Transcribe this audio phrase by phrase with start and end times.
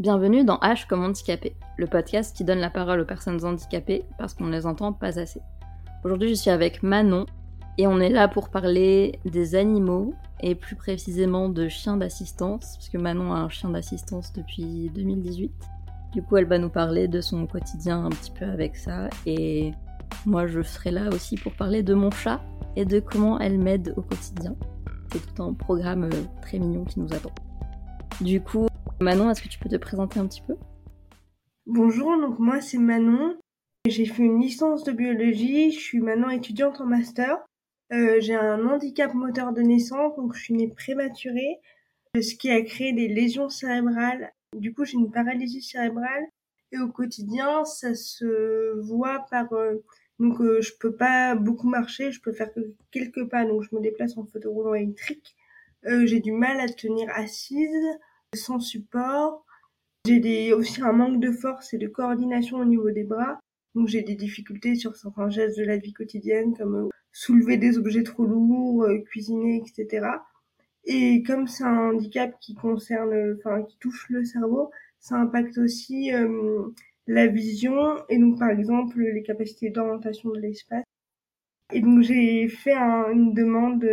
[0.00, 4.32] Bienvenue dans H comme handicapé, le podcast qui donne la parole aux personnes handicapées parce
[4.32, 5.40] qu'on ne les entend pas assez.
[6.04, 7.26] Aujourd'hui, je suis avec Manon
[7.78, 12.88] et on est là pour parler des animaux et plus précisément de chiens d'assistance, parce
[12.90, 15.50] que Manon a un chien d'assistance depuis 2018.
[16.12, 19.72] Du coup, elle va nous parler de son quotidien un petit peu avec ça et
[20.26, 22.40] moi je serai là aussi pour parler de mon chat
[22.76, 24.54] et de comment elle m'aide au quotidien.
[25.12, 27.32] C'est tout un programme euh, très mignon qui nous attend.
[28.20, 28.67] Du coup,
[29.00, 30.56] Manon, est-ce que tu peux te présenter un petit peu?
[31.66, 33.38] Bonjour, donc moi c'est Manon.
[33.86, 37.38] J'ai fait une licence de biologie, je suis maintenant étudiante en master.
[37.92, 41.60] Euh, j'ai un handicap moteur de naissance, donc je suis née prématurée,
[42.20, 44.32] ce qui a créé des lésions cérébrales.
[44.56, 46.24] Du coup, j'ai une paralysie cérébrale
[46.72, 49.76] et au quotidien, ça se voit par euh,
[50.18, 53.76] donc euh, je peux pas beaucoup marcher, je peux faire que quelques pas, donc je
[53.76, 55.36] me déplace en fauteuil roulant électrique.
[55.86, 57.86] Euh, j'ai du mal à tenir assise
[58.34, 59.44] sans support.
[60.06, 63.38] J'ai aussi un manque de force et de coordination au niveau des bras.
[63.74, 67.78] Donc j'ai des difficultés sur certains gestes de la vie quotidienne comme euh, soulever des
[67.78, 70.06] objets trop lourds, euh, cuisiner, etc.
[70.84, 74.70] Et comme c'est un handicap qui concerne, enfin qui touche le cerveau,
[75.00, 76.68] ça impacte aussi euh,
[77.06, 80.84] la vision et donc par exemple les capacités d'orientation de l'espace.
[81.72, 83.84] Et donc j'ai fait une demande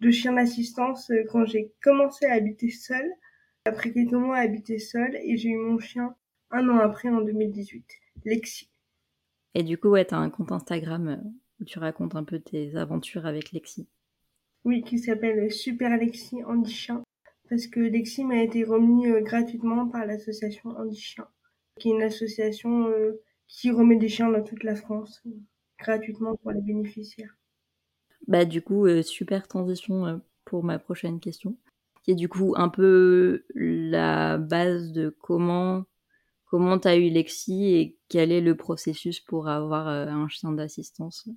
[0.00, 3.10] de, chien d'assistance quand j'ai commencé à habiter seule
[3.64, 6.14] après quelques mois à habiter seule et j'ai eu mon chien
[6.50, 7.84] un an après en 2018,
[8.24, 8.70] Lexi.
[9.54, 11.16] Et du coup, ouais, t'as un compte Instagram euh,
[11.60, 13.88] où tu racontes un peu tes aventures avec Lexi.
[14.64, 17.02] Oui, qui s'appelle Super Lexi Andy Chien,
[17.48, 21.26] parce que Lexi m'a été remis euh, gratuitement par l'association Andy Chien,
[21.78, 25.22] qui est une association euh, qui remet des chiens dans toute la France,
[25.78, 27.36] gratuitement pour les bénéficiaires.
[28.28, 31.56] Bah du coup, super transition pour ma prochaine question.
[32.02, 35.84] Qui est du coup un peu la base de comment
[36.50, 40.52] comment tu as eu Lexi et quel est le processus pour avoir euh, un chien
[40.52, 41.28] d'assistance?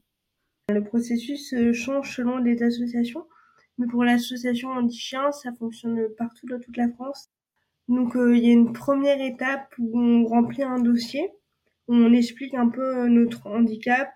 [0.70, 3.28] Le processus euh, change selon les associations,
[3.78, 7.30] mais pour l'association Anti-Chien, ça fonctionne partout dans toute la France.
[7.88, 11.30] Donc euh, il y a une première étape où on remplit un dossier,
[11.88, 14.10] où on explique un peu notre handicap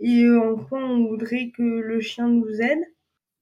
[0.00, 2.82] et en quoi on voudrait que le chien nous aide?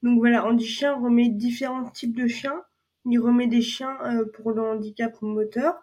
[0.02, 2.62] Donc voilà, Chien remet différents types de chiens.
[3.04, 5.74] Il remet des chiens euh, pour le handicap moteur.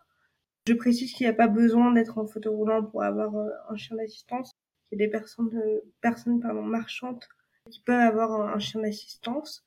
[0.67, 3.75] Je précise qu'il n'y a pas besoin d'être en fauteuil roulant pour avoir euh, un
[3.75, 4.51] chien d'assistance.
[4.91, 7.23] Il y a des personnes, euh, personnes pardon, marchandes
[7.71, 9.63] qui peuvent avoir un, chien d'assistance.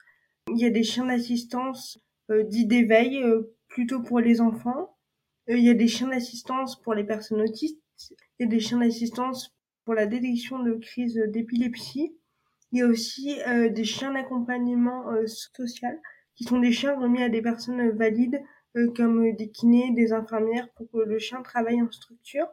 [0.51, 1.99] Il y a des chiens d'assistance
[2.31, 3.25] dits d'éveil,
[3.69, 4.97] plutôt pour les enfants.
[5.49, 7.83] il y a des chiens d'assistance pour les personnes autistes.
[8.39, 9.58] Il y a des chiens d'assistance
[9.89, 12.15] pour la détection de crises d'épilepsie.
[12.73, 15.99] Il y a aussi euh, des chiens d'accompagnement euh, social,
[16.37, 18.39] qui sont des chiens remis à des personnes valides,
[18.77, 22.47] euh, comme des kinés, des infirmières, pour que le chien travaille en structure.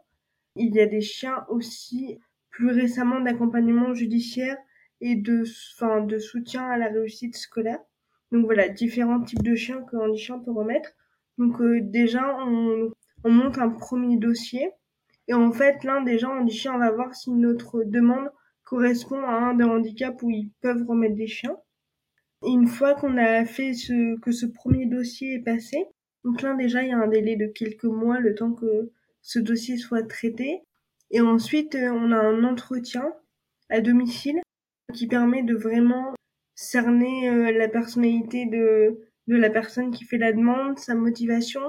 [0.55, 2.19] Il y a des chiens aussi,
[2.51, 4.55] plus récemment, d'accompagnement judiciaire
[5.01, 5.43] et de,
[6.07, 7.81] de soutien à la réussite scolaire.
[8.31, 10.91] Donc voilà, différents types de chiens que Chien peut remettre.
[11.37, 14.71] Donc déjà, on monte un premier dossier.
[15.27, 18.29] Et en fait, là, déjà, Chien va voir si notre demande
[18.63, 21.57] correspond à un des handicaps où ils peuvent remettre des chiens.
[22.45, 25.85] Une fois qu'on a fait ce, que ce premier dossier est passé,
[26.23, 28.91] donc là déjà il y a un délai de quelques mois le temps que
[29.21, 30.61] ce dossier soit traité.
[31.11, 33.13] Et ensuite euh, on a un entretien
[33.69, 34.41] à domicile
[34.93, 36.13] qui permet de vraiment
[36.55, 41.61] cerner euh, la personnalité de, de la personne qui fait la demande, sa motivation,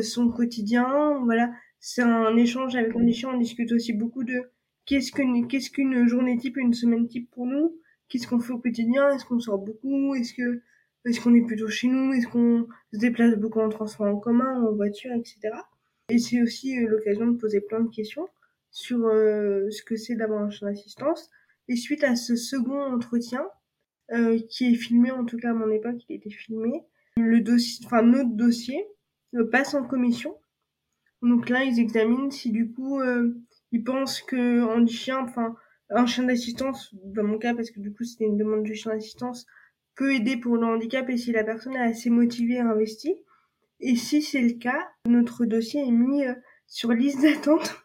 [0.00, 1.18] son quotidien.
[1.24, 3.30] Voilà, c'est un échange avec chien.
[3.34, 4.40] On discute aussi beaucoup de
[4.86, 7.76] qu'est-ce qu'une qu'est-ce qu'une journée type, une semaine type pour nous?
[8.08, 9.10] Qu'est-ce qu'on fait au quotidien?
[9.10, 10.14] Est-ce qu'on sort beaucoup?
[10.14, 10.62] Est-ce que
[11.04, 12.12] est-ce qu'on est plutôt chez nous?
[12.12, 15.50] Est-ce qu'on se déplace beaucoup en transport en commun, en voiture, etc.
[16.08, 18.28] Et c'est aussi euh, l'occasion de poser plein de questions
[18.70, 21.30] sur euh, ce que c'est d'avoir un chien d'assistance.
[21.66, 23.44] Et suite à ce second entretien,
[24.12, 26.84] euh, qui est filmé, en tout cas à mon époque, il était filmé,
[27.16, 28.86] le dossier, enfin notre dossier
[29.50, 30.36] passe en commission.
[31.22, 33.00] Donc là, ils examinent si du coup
[33.72, 35.56] ils pensent que un chien, enfin
[35.90, 38.92] un chien d'assistance, dans mon cas parce que du coup c'était une demande de chien
[38.92, 39.46] d'assistance,
[39.94, 43.16] peut aider pour le handicap et si la personne est assez motivée et investie.
[43.80, 46.34] Et si c'est le cas, notre dossier est mis euh,
[46.66, 47.76] sur liste d'attente.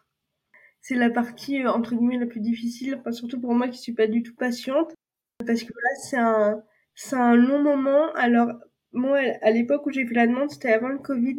[0.80, 3.94] C'est la partie euh, entre guillemets la plus difficile, enfin, surtout pour moi qui suis
[3.94, 4.94] pas du tout patiente,
[5.46, 6.62] parce que là c'est un
[6.94, 8.12] c'est un long moment.
[8.14, 8.52] Alors
[8.92, 11.36] moi à l'époque où j'ai fait la demande, c'était avant le Covid.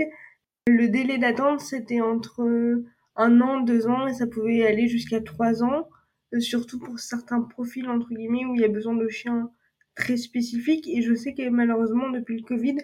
[0.70, 2.84] Le délai d'attente c'était entre
[3.16, 5.90] un an, deux ans, et ça pouvait aller jusqu'à trois ans,
[6.34, 9.52] euh, surtout pour certains profils, entre guillemets, où il y a besoin de chiens
[9.96, 10.88] très spécifiques.
[10.88, 12.78] Et je sais que malheureusement, depuis le Covid,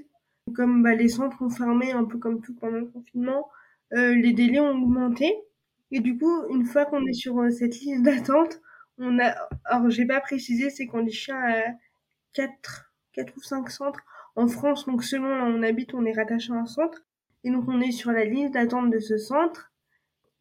[0.55, 3.47] comme bah, les centres ont fermé un peu comme tout pendant le confinement,
[3.91, 5.33] les délais ont augmenté.
[5.91, 8.59] Et du coup, une fois qu'on est sur cette liste d'attente,
[8.97, 9.35] on a,
[9.65, 11.61] alors j'ai pas précisé, c'est qu'on est chien à
[12.33, 14.01] 4, 4 ou 5 centres
[14.35, 14.85] en France.
[14.85, 17.05] Donc selon là où on habite, on est rattaché à un centre.
[17.45, 19.71] Et donc on est sur la liste d'attente de ce centre.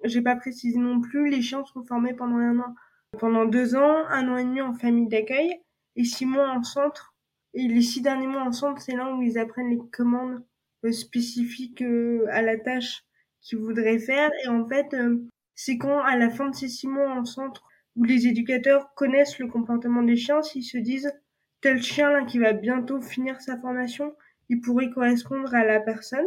[0.02, 2.74] J'ai pas précisé non plus, les chiens sont formés pendant un an.
[3.18, 5.60] Pendant deux ans, un an et demi en famille d'accueil
[5.96, 7.14] et six mois en centre.
[7.52, 10.42] Et les six derniers mois en centre, c'est là où ils apprennent les commandes
[10.84, 13.04] euh, spécifiques euh, à la tâche
[13.42, 14.30] qu'ils voudraient faire.
[14.44, 15.22] Et en fait, euh,
[15.54, 17.62] c'est quand, à la fin de ces six mois en centre,
[17.96, 21.12] où les éducateurs connaissent le comportement des chiens, s'ils se disent
[21.60, 24.16] tel chien là qui va bientôt finir sa formation,
[24.48, 26.26] il pourrait correspondre à la personne.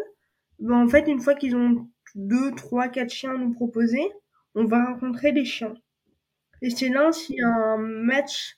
[0.59, 4.01] Ben, en fait, une fois qu'ils ont deux, trois, quatre chiens à nous proposer,
[4.55, 5.73] on va rencontrer les chiens.
[6.61, 8.57] Et c'est là si un match,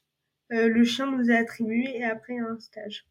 [0.54, 3.06] euh, le chien nous est attribué et après un stage.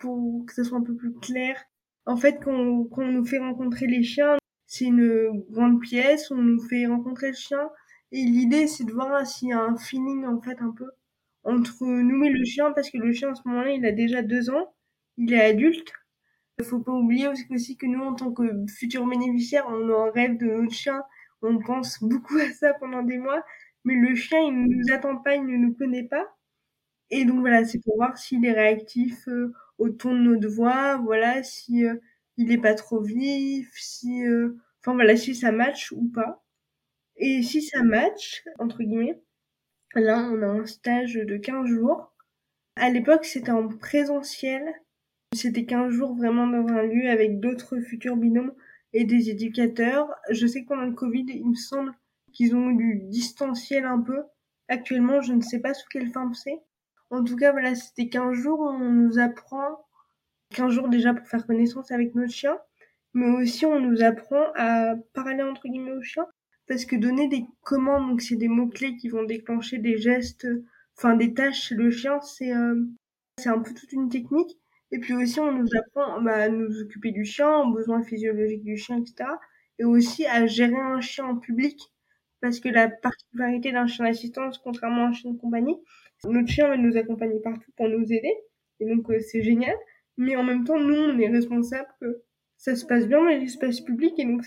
[0.00, 1.62] Pour que ce soit un peu plus clair,
[2.06, 4.36] en fait, quand, quand on nous fait rencontrer les chiens,
[4.66, 7.70] c'est une grande pièce, on nous fait rencontrer le chien,
[8.12, 10.86] et l'idée, c'est de voir s'il y a un feeling, en fait, un peu
[11.44, 14.22] entre nous et le chien, parce que le chien, à ce moment-là, il a déjà
[14.22, 14.74] deux ans,
[15.16, 15.92] il est adulte.
[16.60, 20.10] Il faut pas oublier aussi que nous, en tant que futurs bénéficiaires, on a un
[20.10, 21.02] rêve de notre chien,
[21.42, 23.44] on pense beaucoup à ça pendant des mois,
[23.84, 26.26] mais le chien, il ne nous attend pas, il ne nous connaît pas.
[27.10, 30.96] Et donc voilà, c'est pour voir s'il est réactif euh, au ton de notre voix,
[30.98, 31.96] voilà, si euh,
[32.36, 36.44] il est pas trop vif, si, euh, enfin voilà, si ça match ou pas.
[37.16, 39.20] Et si ça match, entre guillemets,
[39.94, 42.14] là, on a un stage de 15 jours.
[42.76, 44.64] À l'époque, c'était en présentiel.
[45.34, 48.54] C'était 15 jours vraiment dans un lieu avec d'autres futurs binômes
[48.92, 50.08] et des éducateurs.
[50.30, 51.92] Je sais que pendant le Covid, il me semble
[52.32, 54.22] qu'ils ont eu du distanciel un peu.
[54.68, 56.58] Actuellement, je ne sais pas sous quelle forme c'est.
[57.10, 59.86] En tout cas, voilà, c'était 15 jours, on nous apprend
[60.54, 62.58] 15 jours déjà pour faire connaissance avec notre chien,
[63.14, 66.26] mais aussi on nous apprend à parler entre guillemets au chien,
[66.66, 70.46] parce que donner des commandes, donc c'est des mots-clés qui vont déclencher des gestes,
[70.96, 72.84] enfin des tâches chez le chien, c'est euh,
[73.38, 74.58] c'est un peu toute une technique.
[74.90, 78.64] Et puis aussi, on nous apprend bah, à nous occuper du chien, aux besoins physiologiques
[78.64, 79.30] du chien, etc.
[79.78, 81.80] Et aussi à gérer un chien en public.
[82.40, 85.76] Parce que la particularité d'un chien d'assistance, contrairement à un chien de compagnie,
[86.24, 88.32] notre chien va nous accompagner partout pour nous aider.
[88.80, 89.74] Et donc, euh, c'est génial.
[90.16, 92.22] Mais en même temps, nous, on est responsable que
[92.56, 94.18] ça se passe bien dans l'espace public.
[94.18, 94.42] Et donc,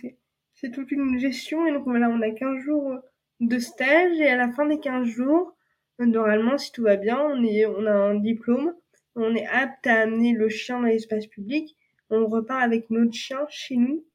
[0.53, 1.65] c'est toute une gestion.
[1.65, 2.97] Et donc voilà, on a 15 jours
[3.41, 5.55] de stage et à la fin des 15 jours,
[5.99, 8.73] normalement, si tout va bien, on, est, on a un diplôme,
[9.15, 11.75] on est apte à amener le chien dans l'espace public.
[12.09, 14.05] On repart avec notre chien chez nous.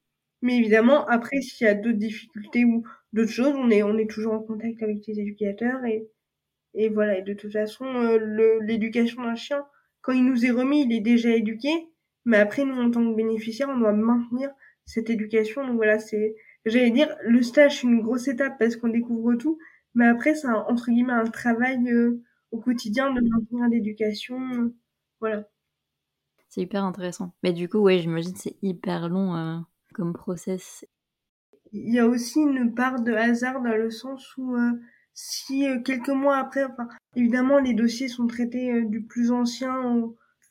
[0.43, 4.41] Mais évidemment, après, s'il y a d'autres difficultés ou d'autres choses, on est, toujours en
[4.41, 7.21] contact avec les éducateurs et, voilà.
[7.23, 9.65] De toute façon, euh, l'éducation d'un chien,
[10.03, 11.71] quand il nous est remis, il est déjà éduqué.
[12.27, 14.51] Mais après, nous, en tant que bénéficiaires, on doit maintenir
[14.85, 15.67] cette éducation.
[15.67, 19.59] Donc voilà, c'est, j'allais dire, le stage, c'est une grosse étape parce qu'on découvre tout,
[19.95, 24.73] mais après, c'est entre guillemets un travail euh, au quotidien de maintenir l'éducation.
[25.23, 25.45] Euh, voilà.
[26.49, 27.33] C'est hyper intéressant.
[27.43, 29.59] Mais du coup, ouais, j'imagine c'est hyper long euh,
[29.95, 30.87] comme process.
[31.73, 34.57] Il y a aussi une part de hasard dans le sens où
[35.13, 39.75] si quelques mois après, enfin, évidemment, les dossiers sont traités du plus ancien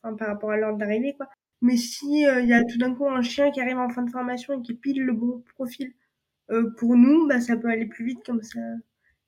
[0.04, 1.28] enfin, par rapport à l'ordre d'arrivée, quoi.
[1.62, 4.04] Mais si euh, il y a tout d'un coup un chien qui arrive en fin
[4.04, 5.94] de formation et qui pile le bon profil
[6.52, 8.60] euh, pour nous, bah ça peut aller plus vite comme ça.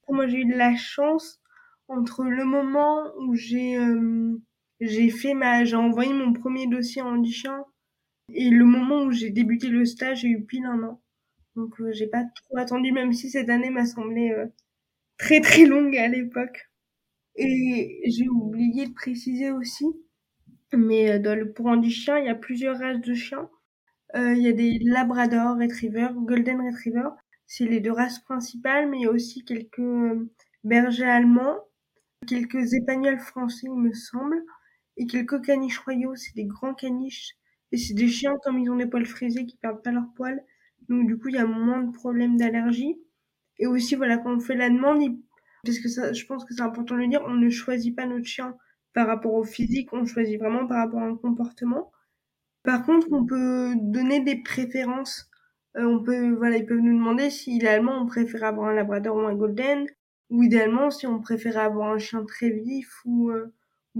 [0.09, 1.41] Moi j'ai eu de la chance
[1.88, 4.39] entre le moment où j'ai euh,
[4.79, 7.63] j'ai fait ma j'ai envoyé mon premier dossier en chien
[8.34, 11.01] et le moment où j'ai débuté le stage, j'ai eu pile un an.
[11.55, 14.36] Donc j'ai pas trop attendu même si cette année m'a semblé
[15.17, 16.69] très très longue à l'époque.
[17.36, 19.86] Et j'ai oublié de préciser aussi
[20.74, 23.50] mais euh, dans le, pour du chien, il y a plusieurs races de chiens.
[24.15, 27.10] Euh, il y a des Labrador Retriever, Golden Retriever.
[27.46, 30.29] C'est les deux races principales, mais il y a aussi quelques euh,
[30.63, 31.57] bergers allemands,
[32.27, 34.43] quelques épagnols français, il me semble,
[34.97, 36.15] et quelques caniches royaux.
[36.15, 37.35] C'est des grands caniches.
[37.71, 40.43] Et c'est des chiens, comme ils ont des poils frisés, qui perdent pas leurs poils.
[40.89, 42.97] Donc, du coup, il y a moins de problèmes d'allergie.
[43.59, 45.01] Et aussi, voilà, quand on fait la demande,
[45.63, 48.05] parce que ça, je pense que c'est important de le dire, on ne choisit pas
[48.05, 48.55] notre chien
[48.93, 51.91] par rapport au physique, on choisit vraiment par rapport à un comportement.
[52.63, 55.29] Par contre, on peut donner des préférences.
[55.77, 59.15] Euh, on peut, voilà, ils peuvent nous demander si idéalement on préfère avoir un labrador
[59.17, 59.87] ou un golden,
[60.29, 63.53] ou idéalement si on préfère avoir un chien très vif ou, euh,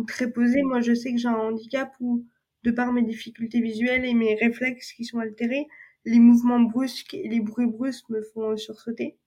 [0.06, 0.62] très posé.
[0.64, 2.26] Moi, je sais que j'ai un handicap où,
[2.64, 5.68] de par mes difficultés visuelles et mes réflexes qui sont altérés,
[6.06, 9.18] les mouvements brusques et les bruits brusques me font euh, sursauter.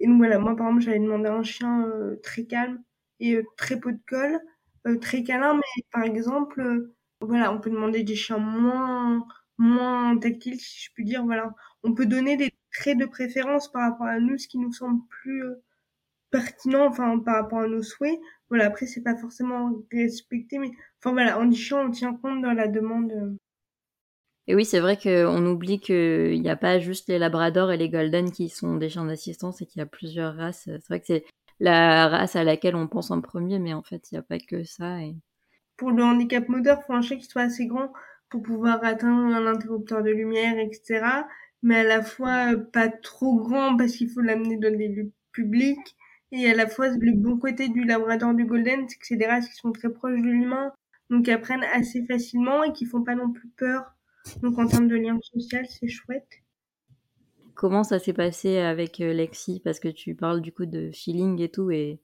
[0.00, 1.86] Et donc voilà, moi par exemple, j'avais demandé un chien
[2.22, 2.82] très calme
[3.20, 4.40] et très peu de colle.
[4.86, 9.26] Euh, très câlin, mais par exemple, voilà, on peut demander des chiens moins
[9.58, 11.24] moins tactiles, si je puis dire.
[11.24, 14.72] Voilà, on peut donner des traits de préférence par rapport à nous, ce qui nous
[14.72, 15.62] semble plus euh,
[16.30, 18.18] pertinent, enfin par rapport à nos souhaits.
[18.48, 22.52] Voilà, après c'est pas forcément respecté, mais enfin voilà, en chiant, on tient compte dans
[22.52, 23.12] la demande.
[23.12, 23.36] Euh.
[24.46, 27.90] Et oui, c'est vrai qu'on oublie qu'il n'y a pas juste les labradors et les
[27.90, 30.62] golden qui sont des chiens d'assistance et qu'il y a plusieurs races.
[30.64, 31.24] C'est vrai que c'est
[31.60, 34.38] la race à laquelle on pense en premier, mais en fait, il n'y a pas
[34.38, 35.02] que ça.
[35.02, 35.14] Et...
[35.76, 37.92] Pour le handicap moteur, il faut un chien qui soit assez grand
[38.30, 41.04] pour pouvoir atteindre un interrupteur de lumière, etc.
[41.62, 45.96] Mais à la fois pas trop grand parce qu'il faut l'amener dans des lieux publics.
[46.32, 49.26] Et à la fois, le bon côté du labrador du golden, c'est que c'est des
[49.26, 50.72] races qui sont très proches de l'humain,
[51.10, 53.84] donc qui apprennent assez facilement et qui font pas non plus peur.
[54.42, 56.28] Donc en termes de lien social, c'est chouette.
[57.54, 59.60] Comment ça s'est passé avec euh, Lexi?
[59.64, 62.00] Parce que tu parles du coup de feeling et tout, et,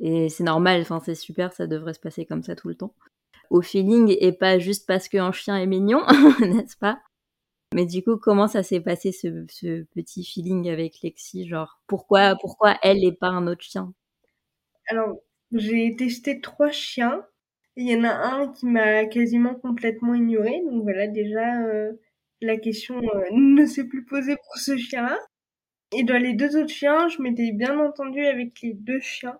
[0.00, 2.94] et c'est normal, enfin c'est super, ça devrait se passer comme ça tout le temps.
[3.50, 6.00] Au feeling et pas juste parce qu'un chien est mignon,
[6.40, 6.98] n'est-ce pas?
[7.76, 11.46] Mais du coup, comment ça s'est passé ce, ce, petit feeling avec Lexi?
[11.46, 13.92] Genre, pourquoi, pourquoi elle et pas un autre chien?
[14.88, 15.18] Alors,
[15.52, 17.26] j'ai testé trois chiens.
[17.76, 21.92] Il y en a un qui m'a quasiment complètement ignoré, donc voilà déjà euh,
[22.40, 25.18] la question euh, ne s'est plus posée pour ce chien-là.
[25.92, 29.38] Et dans les deux autres chiens, je m'étais bien entendue avec les deux chiens.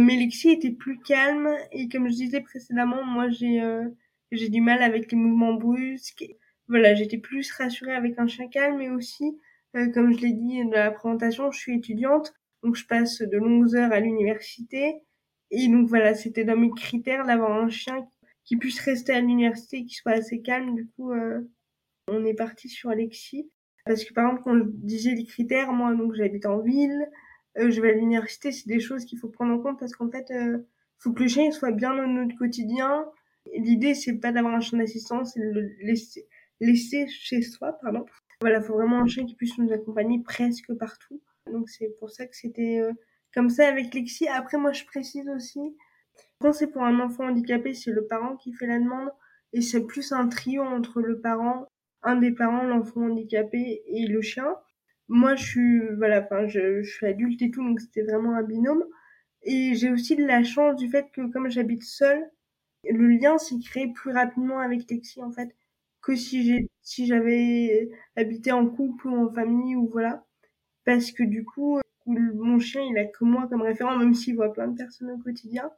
[0.00, 3.84] Mélixie était plus calme et comme je disais précédemment, moi j'ai euh,
[4.32, 6.24] j'ai du mal avec les mouvements brusques.
[6.68, 9.38] Voilà, j'étais plus rassurée avec un chien calme et aussi,
[9.76, 13.38] euh, comme je l'ai dit dans la présentation, je suis étudiante, donc je passe de
[13.38, 14.96] longues heures à l'université.
[15.50, 18.06] Et donc voilà, c'était dans mes critères d'avoir un chien
[18.44, 20.74] qui puisse rester à l'université, qui soit assez calme.
[20.74, 21.40] Du coup, euh,
[22.08, 23.50] on est parti sur Alexis.
[23.84, 27.08] Parce que par exemple, quand je disais les critères, moi, donc j'habite en ville,
[27.58, 30.10] euh, je vais à l'université, c'est des choses qu'il faut prendre en compte parce qu'en
[30.10, 30.58] fait, euh,
[30.98, 33.06] faut que le chien soit bien dans notre quotidien.
[33.56, 36.26] L'idée, c'est pas d'avoir un chien d'assistance, c'est de le laisser,
[36.60, 38.04] laisser chez soi, pardon.
[38.40, 41.20] Voilà, faut vraiment un chien qui puisse nous accompagner presque partout.
[41.52, 42.92] Donc c'est pour ça que c'était euh,
[43.34, 44.28] comme ça avec Lexi.
[44.28, 45.76] Après, moi, je précise aussi,
[46.40, 49.10] quand c'est pour un enfant handicapé, c'est le parent qui fait la demande
[49.52, 51.66] et c'est plus un trio entre le parent
[52.02, 54.54] un des parents, l'enfant handicapé et le chien.
[55.08, 58.42] Moi, je suis, voilà, enfin, je, je suis adulte et tout, donc c'était vraiment un
[58.42, 58.84] binôme.
[59.42, 62.30] Et j'ai aussi de la chance du fait que comme j'habite seule,
[62.84, 65.48] le lien s'est créé plus rapidement avec Lexi, en fait,
[66.08, 70.24] que si j'ai, si j'avais habité en couple ou en famille ou voilà.
[70.86, 74.54] Parce que du coup, mon chien, il a que moi comme référent, même s'il voit
[74.54, 75.70] plein de personnes au quotidien.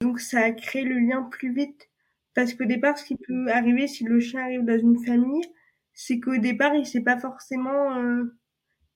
[0.00, 1.88] Donc ça a créé le lien plus vite
[2.34, 5.44] parce qu'au départ, ce qui peut arriver si le chien arrive dans une famille,
[5.94, 8.36] c'est qu'au départ, il sait pas forcément euh,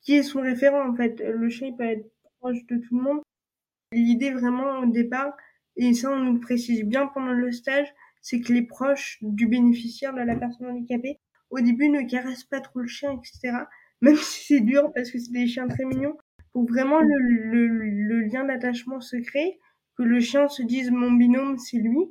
[0.03, 1.21] qui est son référent en fait.
[1.21, 3.23] Le chien il peut être proche de tout le monde.
[3.93, 5.37] L'idée vraiment au départ,
[5.77, 10.15] et ça on nous précise bien pendant le stage, c'est que les proches du bénéficiaire
[10.15, 13.59] de la personne handicapée, au début ne caressent pas trop le chien, etc.
[14.03, 16.19] Même si c'est dur parce que c'est des chiens très mignons,
[16.53, 19.61] pour vraiment le, le, le lien d'attachement se crée,
[19.97, 22.09] que le chien se dise mon binôme c'est lui,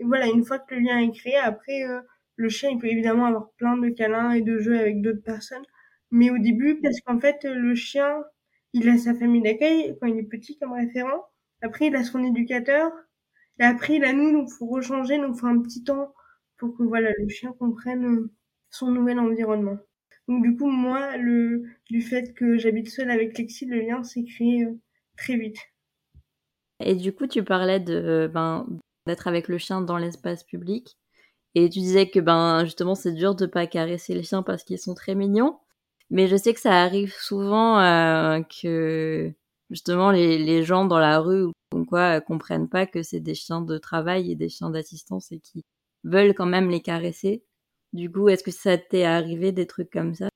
[0.00, 2.00] et voilà, une fois que le lien est créé, après, euh,
[2.36, 5.64] le chien, il peut évidemment avoir plein de câlins et de jeux avec d'autres personnes.
[6.10, 8.22] Mais au début, parce qu'en fait, le chien,
[8.72, 11.24] il a sa famille d'accueil quand il est petit comme référent.
[11.62, 12.92] Après, il a son éducateur.
[13.60, 16.14] Et après, il a nous, donc faut rechanger, donc faut un petit temps
[16.58, 18.30] pour que voilà, le chien comprenne euh,
[18.70, 19.78] son nouvel environnement.
[20.28, 24.24] Donc du coup, moi, le du fait que j'habite seule avec Lexi, le lien s'est
[24.24, 24.78] créé euh,
[25.16, 25.58] très vite.
[26.80, 28.66] Et du coup, tu parlais de ben
[29.06, 30.96] d'être avec le chien dans l'espace public.
[31.54, 34.78] Et tu disais que ben justement c'est dur de pas caresser les chiens parce qu'ils
[34.78, 35.58] sont très mignons.
[36.10, 39.32] Mais je sais que ça arrive souvent euh, que
[39.70, 43.60] justement les, les, gens dans la rue ou quoi comprennent pas que c'est des chiens
[43.60, 45.64] de travail et des chiens d'assistance et qui
[46.04, 47.44] veulent quand même les caresser.
[47.92, 50.28] Du coup, est-ce que ça t'est arrivé des trucs comme ça?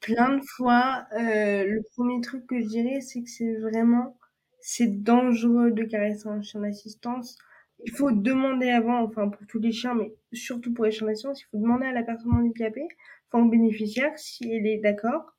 [0.00, 1.04] Plein de fois.
[1.12, 4.16] Euh, le premier truc que je dirais, c'est que c'est vraiment
[4.62, 7.38] c'est dangereux de caresser un chien d'assistance
[7.84, 11.40] il faut demander avant, enfin pour tous les chiens, mais surtout pour les chiens d'assistance,
[11.40, 12.86] il faut demander à la personne handicapée,
[13.30, 15.34] enfin au bénéficiaire, si elle est d'accord.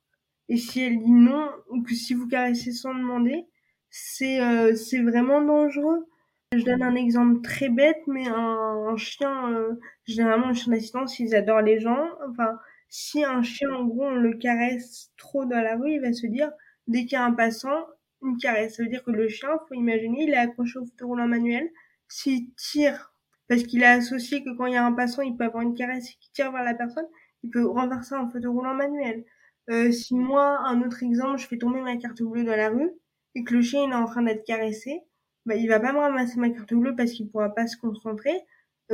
[0.48, 3.46] Et si elle dit non, ou que si vous caressez sans demander,
[3.92, 6.08] c'est euh, c'est vraiment dangereux.
[6.52, 9.74] Je donne un exemple très bête, mais un, chien, euh,
[10.06, 12.08] généralement un chien d'assistance, ils adorent les gens.
[12.28, 12.58] Enfin,
[12.88, 16.26] si un chien, en gros, on le caresse trop dans la rue, il va se
[16.26, 16.50] dire,
[16.88, 17.86] dès qu'il y a un passant,
[18.22, 18.76] une caresse.
[18.76, 21.70] Ça veut dire que le chien, faut imaginer, il est accroché au fauteuil roulant manuel
[22.08, 23.14] s'il tire,
[23.48, 25.74] parce qu'il a associé que quand il y a un passant, il peut avoir une
[25.74, 27.06] caresse qui tire vers la personne,
[27.42, 29.24] il peut renverser un fauteuil roulant manuel.
[29.70, 32.90] Euh, si moi, un autre exemple, je fais tomber ma carte bleue dans la rue
[33.34, 35.02] et que le chien il est en train d'être caressé,
[35.46, 38.38] bah, il va pas me ramasser ma carte bleue parce qu'il pourra pas se concentrer.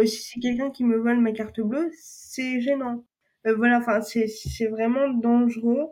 [0.04, 3.04] si c'est quelqu'un qui me vole ma carte bleue, c'est gênant.
[3.44, 5.88] voilà, enfin, c'est, c'est vraiment dangereux.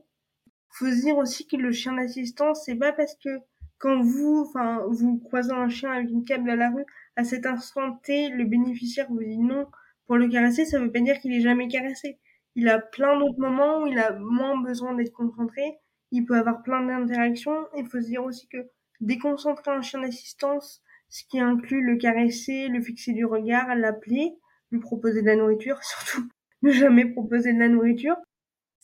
[0.71, 3.31] Faut se dire aussi que le chien d'assistance, c'est pas parce que
[3.79, 6.85] quand vous, enfin, vous croisez un chien avec une câble à la rue,
[7.17, 9.67] à cet instant T, le bénéficiaire vous dit non
[10.07, 12.19] pour le caresser, ça veut pas dire qu'il est jamais caressé.
[12.55, 15.79] Il a plein d'autres moments où il a moins besoin d'être concentré.
[16.13, 17.67] Il peut avoir plein d'interactions.
[17.77, 18.59] Il faut se dire aussi que
[19.01, 24.35] déconcentrer un chien d'assistance, ce qui inclut le caresser, le fixer du regard, l'appeler,
[24.71, 26.29] lui proposer de la nourriture, surtout
[26.63, 28.17] ne jamais proposer de la nourriture,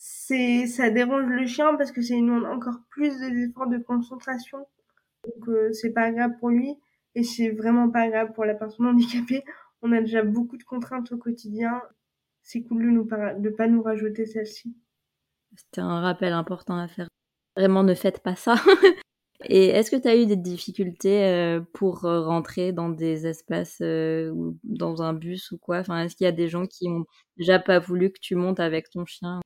[0.05, 4.59] c'est ça dérange le chien parce que c'est une encore plus d'efforts de concentration.
[5.23, 6.75] Donc euh, c'est pas agréable pour lui
[7.15, 9.43] et c'est vraiment pas agréable pour la personne handicapée.
[9.81, 11.81] On a déjà beaucoup de contraintes au quotidien.
[12.41, 14.75] C'est cool de de pas nous rajouter celle-ci.
[15.55, 17.07] C'était un rappel important à faire.
[17.55, 18.55] Vraiment, ne faites pas ça.
[19.45, 23.81] Et est-ce que tu as eu des difficultés euh, pour euh, rentrer dans des espaces
[23.81, 25.79] ou dans un bus ou quoi?
[25.79, 27.05] Enfin, est-ce qu'il y a des gens qui ont
[27.37, 29.41] déjà pas voulu que tu montes avec ton chien?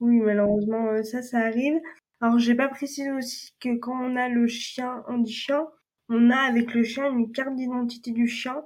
[0.00, 1.78] Oui, malheureusement, ça, ça arrive.
[2.20, 5.66] Alors, j'ai pas précisé aussi que quand on a le chien handi-chien,
[6.08, 8.64] on a avec le chien une carte d'identité du chien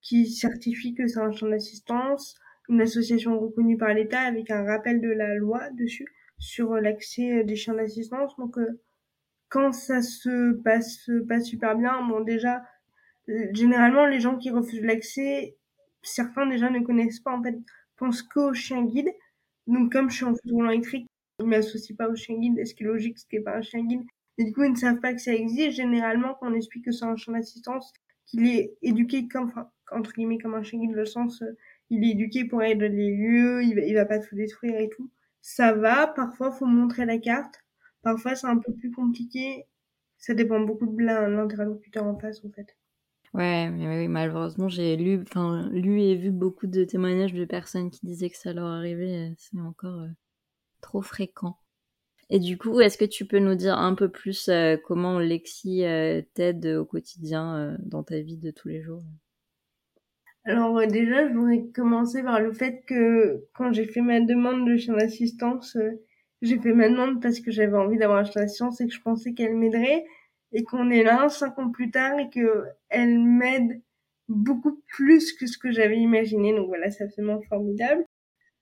[0.00, 2.36] qui certifie que c'est un chien d'assistance,
[2.68, 6.06] une association reconnue par l'État avec un rappel de la loi dessus
[6.44, 8.36] sur l'accès des chiens d'assistance.
[8.36, 8.80] Donc, euh,
[9.48, 12.62] quand ça se passe pas super bien, bon déjà,
[13.52, 15.56] généralement les gens qui refusent l'accès,
[16.02, 17.56] certains déjà ne connaissent pas en fait,
[17.96, 19.10] pensent qu'au chien guide.
[19.66, 21.06] Donc comme je suis en fauteuil électrique,
[21.40, 23.62] ils m'associent pas au chien guide, ce qui est logique, ce qui est pas un
[23.62, 24.02] chien guide?
[24.38, 25.72] Et du coup, ils ne savent pas que ça existe.
[25.72, 27.92] Généralement, quand on explique que c'est un chien d'assistance,
[28.26, 31.56] qu'il est éduqué comme, enfin, entre guillemets, comme un chien guide, le sens, euh,
[31.90, 35.10] il est éduqué pour aider les lieux, il il va pas tout détruire et tout.
[35.46, 36.06] Ça va.
[36.06, 37.56] Parfois, faut montrer la carte.
[38.00, 39.66] Parfois, c'est un peu plus compliqué.
[40.16, 42.78] Ça dépend beaucoup de l'interlocuteur en face, en fait.
[43.34, 47.90] Ouais, mais oui, malheureusement, j'ai lu, enfin, lu et vu beaucoup de témoignages de personnes
[47.90, 49.34] qui disaient que ça leur arrivait.
[49.36, 50.08] C'est encore euh,
[50.80, 51.58] trop fréquent.
[52.30, 55.84] Et du coup, est-ce que tu peux nous dire un peu plus euh, comment Lexi
[55.84, 59.04] euh, t'aide au quotidien euh, dans ta vie de tous les jours?
[60.44, 64.76] Alors déjà, je voudrais commencer par le fait que quand j'ai fait ma demande de
[64.76, 65.76] chien d'assistance,
[66.42, 69.00] j'ai fait ma demande parce que j'avais envie d'avoir un chien d'assistance et que je
[69.00, 70.04] pensais qu'elle m'aiderait
[70.52, 73.82] et qu'on est là cinq ans plus tard et que elle m'aide
[74.28, 76.54] beaucoup plus que ce que j'avais imaginé.
[76.54, 78.04] Donc voilà, c'est absolument formidable.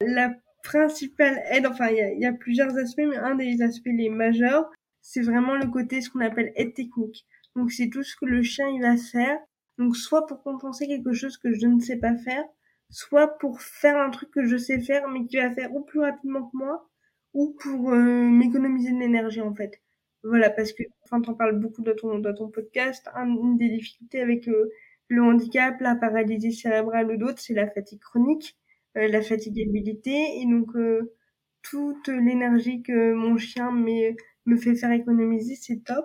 [0.01, 4.71] La principale aide, enfin il y a, plusieurs aspects, mais un des aspects les majeurs,
[5.01, 7.27] c'est vraiment le côté ce qu'on appelle aide technique.
[7.57, 9.39] Donc c'est tout ce que le chien il va faire.
[9.79, 12.45] Donc soit pour compenser quelque chose que je ne sais pas faire,
[12.91, 16.01] soit pour faire un truc que je sais faire mais qui va faire ou plus
[16.01, 16.89] rapidement que moi,
[17.35, 17.97] ou pour euh,
[18.29, 19.81] m'économiser de l'énergie en fait.
[20.25, 23.09] Voilà, parce que enfin t'en parles beaucoup dans ton dans ton podcast.
[23.17, 24.71] une des difficultés avec euh,
[25.09, 28.57] le handicap, la paralysie cérébrale ou d'autres, c'est la fatigue chronique.
[28.99, 31.15] Euh, la fatigabilité et donc euh,
[31.63, 34.15] toute l'énergie que mon chien me,
[34.47, 36.05] me fait faire économiser, c'est top.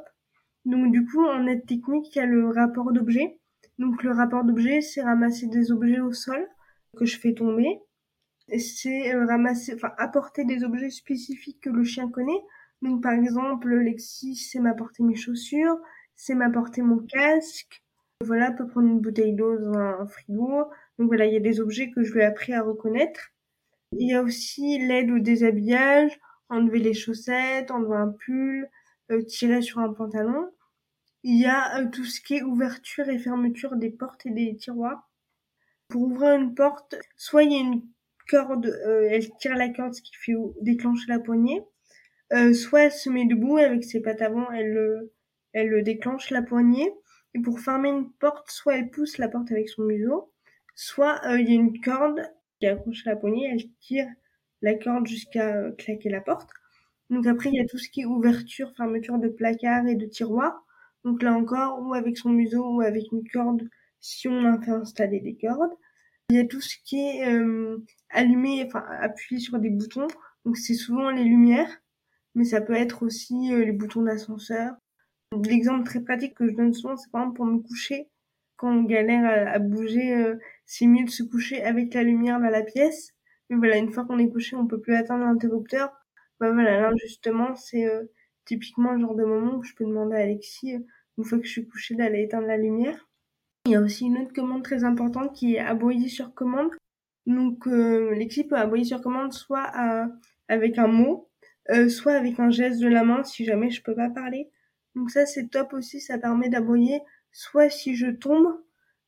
[0.65, 3.39] Donc du coup, en aide technique, il y a le rapport d'objets.
[3.79, 6.47] Donc le rapport d'objets, c'est ramasser des objets au sol
[6.97, 7.79] que je fais tomber.
[8.57, 12.41] C'est euh, ramasser, enfin apporter des objets spécifiques que le chien connaît.
[12.81, 15.77] Donc par exemple, Lexi, c'est m'apporter mes chaussures,
[16.15, 17.83] c'est m'apporter mon casque.
[18.21, 20.65] Voilà, peut prendre une bouteille d'eau dans un frigo,
[20.97, 23.29] donc voilà, il y a des objets que je lui ai appris à reconnaître.
[23.91, 28.69] Il y a aussi l'aide au déshabillage, enlever les chaussettes, enlever un pull,
[29.11, 30.49] euh, tirer sur un pantalon.
[31.23, 34.55] Il y a euh, tout ce qui est ouverture et fermeture des portes et des
[34.55, 35.09] tiroirs.
[35.89, 37.83] Pour ouvrir une porte, soit il y a une
[38.29, 41.63] corde, euh, elle tire la corde, ce qui fait déclencher la poignée,
[42.53, 45.09] soit elle se met debout avec ses pattes avant, elle,
[45.53, 46.91] elle déclenche la poignée.
[47.33, 50.31] Et pour fermer une porte, soit elle pousse la porte avec son museau,
[50.75, 52.21] soit euh, il y a une corde
[52.59, 54.07] qui accroche la poignée, elle tire
[54.61, 56.49] la corde jusqu'à euh, claquer la porte.
[57.09, 60.05] Donc après, il y a tout ce qui est ouverture, fermeture de placard et de
[60.05, 60.65] tiroirs.
[61.07, 63.67] Donc là encore, ou avec son museau ou avec une corde,
[63.99, 65.73] si on a fait installer des cordes.
[66.29, 67.77] Il y a tout ce qui est euh,
[68.09, 70.07] allumé, enfin appuyé sur des boutons.
[70.45, 71.71] Donc c'est souvent les lumières,
[72.35, 74.75] mais ça peut être aussi les boutons d'ascenseur.
[75.45, 78.09] L'exemple très pratique que je donne souvent, c'est par exemple pour me coucher
[78.57, 82.49] quand on galère à, bouger, euh, c'est mieux de se coucher avec la lumière dans
[82.49, 83.13] la pièce.
[83.49, 85.91] Mais voilà, une fois qu'on est couché, on peut plus atteindre l'interrupteur.
[86.39, 88.03] Bah voilà, là justement, c'est euh,
[88.45, 90.79] typiquement le genre de moment où je peux demander à Alexis, euh,
[91.17, 93.07] une fois que je suis couchée, d'aller éteindre la lumière.
[93.65, 96.71] Il y a aussi une autre commande très importante qui est aboyer sur commande.
[97.25, 99.69] Donc Alexis peut aboyer sur commande soit
[100.47, 101.29] avec un mot,
[101.89, 104.49] soit avec un geste de la main si jamais je peux pas parler.
[104.95, 107.01] Donc ça c'est top aussi, ça permet d'aboyer
[107.37, 108.59] soit si je tombe,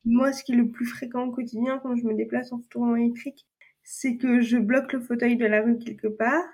[0.04, 3.04] Moi, ce qui est le plus fréquent au quotidien quand je me déplace en fauteuil
[3.04, 3.46] électrique,
[3.82, 6.44] c'est que je bloque le fauteuil de la rue quelque part,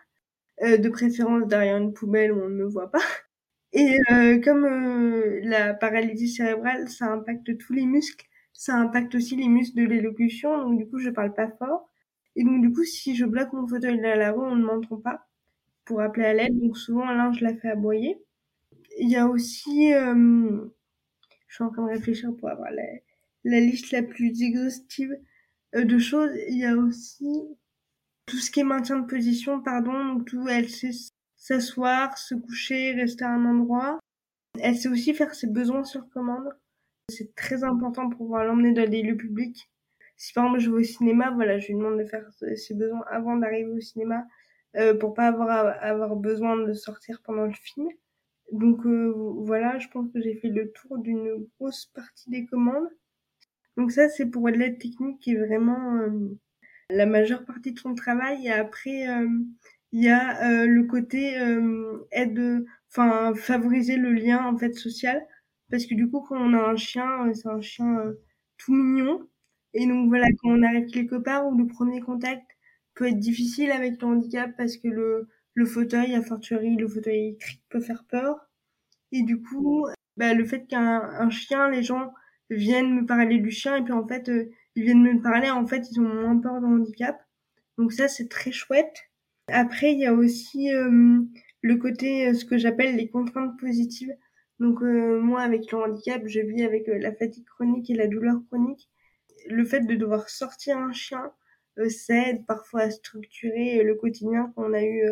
[0.63, 3.03] euh, de préférence derrière une poubelle où on ne me voit pas.
[3.73, 9.37] Et euh, comme euh, la paralysie cérébrale, ça impacte tous les muscles, ça impacte aussi
[9.37, 11.89] les muscles de l'élocution, donc du coup je parle pas fort.
[12.37, 14.97] Et donc du coup si je bloque mon fauteuil à la rue, on ne m'entend
[14.99, 15.27] pas
[15.87, 18.19] pour appeler à l'aide, donc souvent là je la fais aboyer.
[19.01, 20.67] Il y a aussi, euh,
[21.49, 22.85] je suis en train de réfléchir pour avoir la,
[23.45, 25.17] la liste la plus exhaustive
[25.75, 27.27] de choses, il y a aussi
[28.27, 30.91] tout ce qui est maintien de position, pardon, donc tout, sait
[31.47, 34.01] s'asseoir, se coucher, rester à un endroit.
[34.61, 36.49] Elle sait aussi faire ses besoins sur commande.
[37.09, 39.71] C'est très important pour pouvoir l'emmener dans des lieux publics.
[40.17, 43.05] Si par exemple je vais au cinéma, voilà, je lui demande de faire ses besoins
[43.09, 44.27] avant d'arriver au cinéma
[44.77, 45.51] euh, pour pas avoir
[45.83, 47.89] avoir besoin de sortir pendant le film.
[48.53, 52.89] Donc euh, voilà, je pense que j'ai fait le tour d'une grosse partie des commandes.
[53.77, 56.37] Donc ça c'est pour l'aide technique qui est vraiment euh,
[56.91, 58.47] la majeure partie de son travail.
[58.47, 59.29] Et après, euh,
[59.93, 65.23] il y a euh, le côté euh, aide, enfin favoriser le lien en fait social,
[65.71, 68.13] parce que du coup quand on a un chien, c'est un chien
[68.59, 69.29] tout mignon,
[69.75, 72.45] et donc voilà quand on arrive quelque part où le premier contact
[72.95, 77.19] peut être difficile avec le handicap parce que le le fauteuil, à fortiori le fauteuil
[77.29, 78.49] électrique peut faire peur,
[79.13, 82.13] et du coup bah, le fait qu'un chien, les gens
[82.51, 84.31] viennent me parler du chien et puis en fait
[84.77, 87.19] ils viennent me parler, en fait, ils ont moins peur de handicap.
[87.79, 89.06] Donc ça, c'est très chouette.
[89.49, 91.21] Après, il y a aussi euh,
[91.63, 94.13] le côté, euh, ce que j'appelle les contraintes positives.
[94.59, 98.41] Donc euh, moi, avec le handicap, je vis avec la fatigue chronique et la douleur
[98.49, 98.91] chronique.
[99.49, 101.33] Le fait de devoir sortir un chien,
[101.89, 105.05] ça aide parfois à structurer le quotidien qu'on a eu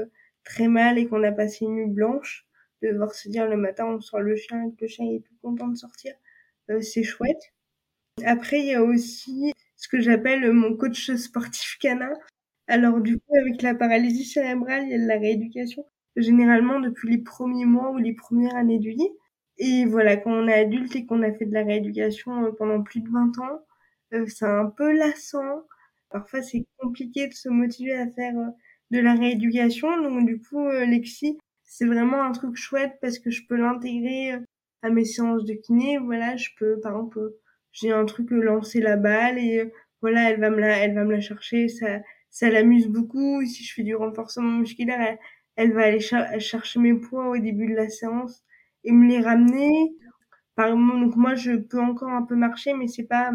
[0.44, 2.47] très mal et qu'on a passé une nuit blanche.
[2.83, 5.20] De devoir se dire le matin, on sort le chien et que le chien est
[5.20, 6.14] tout content de sortir,
[6.81, 7.53] c'est chouette.
[8.25, 12.14] Après, il y a aussi ce que j'appelle mon coach sportif canin.
[12.66, 15.85] Alors du coup, avec la paralysie cérébrale, il y a de la rééducation,
[16.16, 19.09] généralement depuis les premiers mois ou les premières années de vie.
[19.59, 22.83] Et voilà, quand on est adulte et qu'on a fait de la rééducation euh, pendant
[22.83, 23.61] plus de 20 ans,
[24.14, 25.62] euh, c'est un peu lassant.
[26.11, 28.50] Parfois, c'est compliqué de se motiver à faire euh,
[28.90, 30.00] de la rééducation.
[30.03, 34.33] Donc du coup, Lexi, c'est vraiment un truc chouette parce que je peux l'intégrer
[34.83, 35.98] à mes séances de kiné.
[35.98, 37.20] Voilà, je peux par exemple
[37.72, 39.66] j'ai un truc euh, lancer la balle et euh,
[40.00, 42.00] voilà, elle va me la, elle va me la chercher, ça,
[42.35, 43.47] ça l'amuse beaucoup.
[43.47, 45.18] Si je fais du renforcement musculaire,
[45.55, 48.42] elle, va aller chercher mes poids au début de la séance
[48.83, 49.94] et me les ramener.
[50.57, 53.31] Par donc moi, je peux encore un peu marcher, mais c'est pas,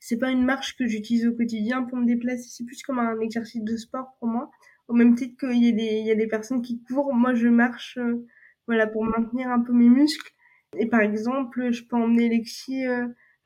[0.00, 2.46] c'est pas une marche que j'utilise au quotidien pour me déplacer.
[2.50, 4.50] C'est plus comme un exercice de sport pour moi.
[4.88, 7.32] Au même titre qu'il y a des, il y a des personnes qui courent, moi
[7.32, 8.26] je marche, euh,
[8.66, 10.30] voilà, pour maintenir un peu mes muscles.
[10.76, 12.84] Et par exemple, je peux emmener Lexi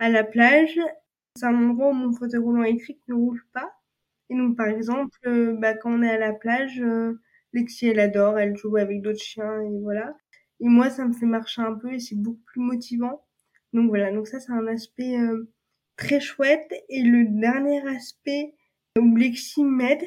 [0.00, 0.80] à la plage.
[1.36, 3.70] C'est un endroit où mon fauteuil roulant électrique ne roule pas.
[4.34, 7.20] Donc, par exemple, euh, bah, quand on est à la plage, euh,
[7.52, 10.16] Lexi, elle adore, elle joue avec d'autres chiens et voilà.
[10.60, 13.24] Et moi, ça me fait marcher un peu et c'est beaucoup plus motivant.
[13.72, 15.50] Donc voilà, donc ça, c'est un aspect euh,
[15.96, 16.72] très chouette.
[16.88, 18.54] Et le dernier aspect
[18.98, 20.04] où Lexi m'aide,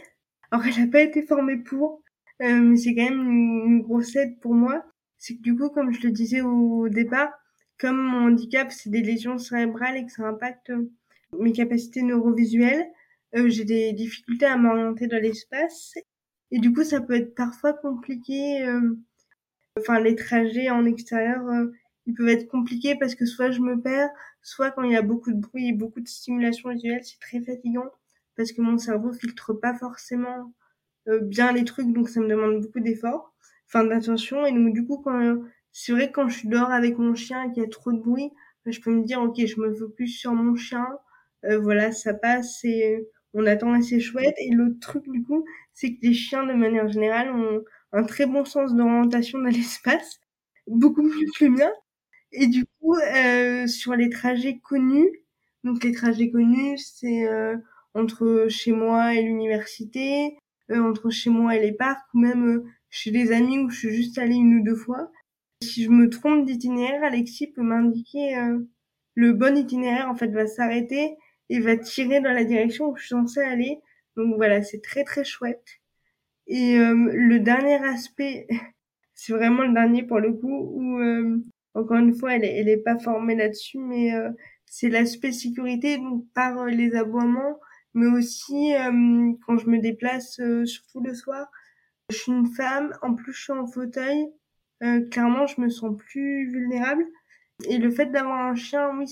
[0.52, 2.02] alors elle n'a pas été formée pour,
[2.40, 4.86] mais c'est quand même une, une, grosse aide pour moi,
[5.18, 7.32] c'est que du coup, comme je le disais au départ,
[7.80, 10.92] comme mon handicap, c'est des lésions cérébrales et que ça impacte euh,
[11.40, 12.86] mes capacités neurovisuelles, euh,
[13.34, 15.94] j'ai des difficultés à m'orienter dans l'espace.
[16.52, 18.66] Et du coup, ça peut être parfois compliqué.
[18.66, 18.96] Euh,
[19.78, 21.42] enfin, les trajets en extérieur,
[22.06, 24.10] ils peuvent être compliqués parce que soit je me perds,
[24.42, 27.42] soit quand il y a beaucoup de bruit et beaucoup de stimulation visuelle, c'est très
[27.42, 27.90] fatigant
[28.36, 30.54] parce que mon cerveau filtre pas forcément
[31.22, 33.34] bien les trucs, donc ça me demande beaucoup d'efforts,
[33.68, 34.46] enfin d'attention.
[34.46, 35.38] Et donc du coup, quand
[35.72, 37.92] c'est vrai que quand je suis dehors avec mon chien et qu'il y a trop
[37.92, 38.32] de bruit,
[38.66, 40.88] je peux me dire, ok, je me focus sur mon chien,
[41.46, 44.36] euh, voilà, ça passe et on attend assez chouette.
[44.40, 48.26] Et l'autre truc, du coup, c'est que les chiens, de manière générale, ont un très
[48.26, 50.20] bon sens d'orientation dans l'espace,
[50.68, 51.72] beaucoup plus que le mien.
[52.34, 55.10] Et du coup, euh, sur les trajets connus,
[55.64, 57.56] donc les trajets connus, c'est euh,
[57.94, 60.38] entre chez moi et l'université,
[60.70, 64.18] entre chez moi et les parcs, ou même chez des amis où je suis juste
[64.18, 65.12] allée une ou deux fois.
[65.64, 68.60] Si je me trompe d'itinéraire, Alexis peut m'indiquer euh,
[69.16, 70.10] le bon itinéraire.
[70.10, 71.16] En fait, va s'arrêter
[71.50, 73.80] et va tirer dans la direction où je suis censée aller.
[74.16, 75.66] Donc voilà, c'est très très chouette.
[76.48, 78.48] Et euh, le dernier aspect,
[79.16, 81.42] c'est vraiment le dernier pour le coup, où euh,
[81.74, 84.12] encore une fois, elle est, elle est pas formée là-dessus, mais
[84.66, 87.60] c'est l'aspect sécurité, donc par les aboiements,
[87.94, 88.74] mais aussi
[89.46, 91.48] quand je me déplace, surtout le soir.
[92.10, 94.28] Je suis une femme, en plus je suis en fauteuil,
[94.84, 97.06] euh, clairement, je me sens plus vulnérable.
[97.68, 99.08] Et le fait d'avoir un chien, oui,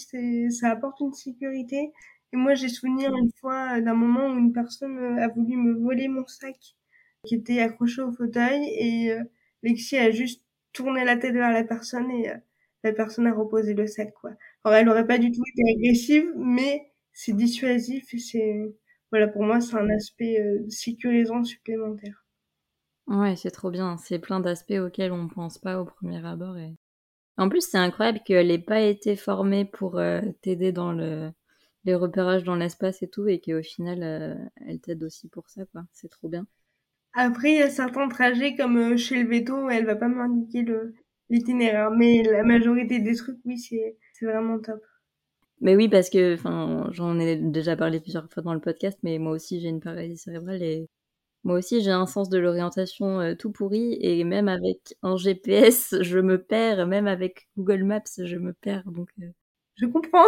[0.51, 1.91] ça apporte une sécurité.
[2.35, 5.73] Et moi, j'ai souvenir une fois d'un moment où une personne euh, a voulu me
[5.79, 6.75] voler mon sac
[7.23, 9.23] qui était accroché au fauteuil et euh,
[9.63, 10.43] Lexi a juste
[10.73, 12.35] tourné la tête vers la personne et euh,
[12.83, 14.31] la personne a reposé le sac, quoi.
[14.65, 18.75] Alors, elle aurait pas du tout été agressive, mais c'est dissuasif et c'est,
[19.13, 22.25] voilà, pour moi, c'est un aspect sécurisant supplémentaire.
[23.07, 23.95] Ouais, c'est trop bien.
[23.95, 26.57] C'est plein d'aspects auxquels on pense pas au premier abord
[27.37, 31.31] en plus, c'est incroyable qu'elle ait pas été formée pour euh, t'aider dans le,
[31.85, 34.35] les repérages dans l'espace et tout, et qu'au final, euh,
[34.67, 35.83] elle t'aide aussi pour ça, quoi.
[35.93, 36.45] C'est trop bien.
[37.13, 40.63] Après, il y a certains trajets, comme euh, chez le veto, elle va pas m'indiquer
[40.63, 40.93] le,
[41.29, 41.91] l'itinéraire.
[41.91, 44.81] Mais la majorité des trucs, oui, c'est, c'est vraiment top.
[45.61, 49.17] Mais oui, parce que, enfin, j'en ai déjà parlé plusieurs fois dans le podcast, mais
[49.19, 50.89] moi aussi, j'ai une paralysie cérébrale et
[51.45, 55.95] moi aussi, j'ai un sens de l'orientation euh, tout pourri et même avec un GPS,
[56.01, 56.87] je me perds.
[56.87, 58.83] Même avec Google Maps, je me perds.
[58.91, 59.27] Donc, euh.
[59.75, 60.25] Je comprends.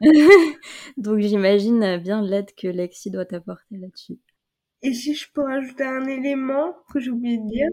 [0.96, 4.18] donc, j'imagine bien l'aide que Lexi doit t'apporter là-dessus.
[4.82, 7.68] Et si je peux rajouter un élément que j'ai oublié de dire,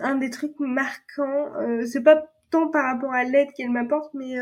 [0.00, 4.36] un des trucs marquants, euh, c'est pas tant par rapport à l'aide qu'elle m'apporte, mais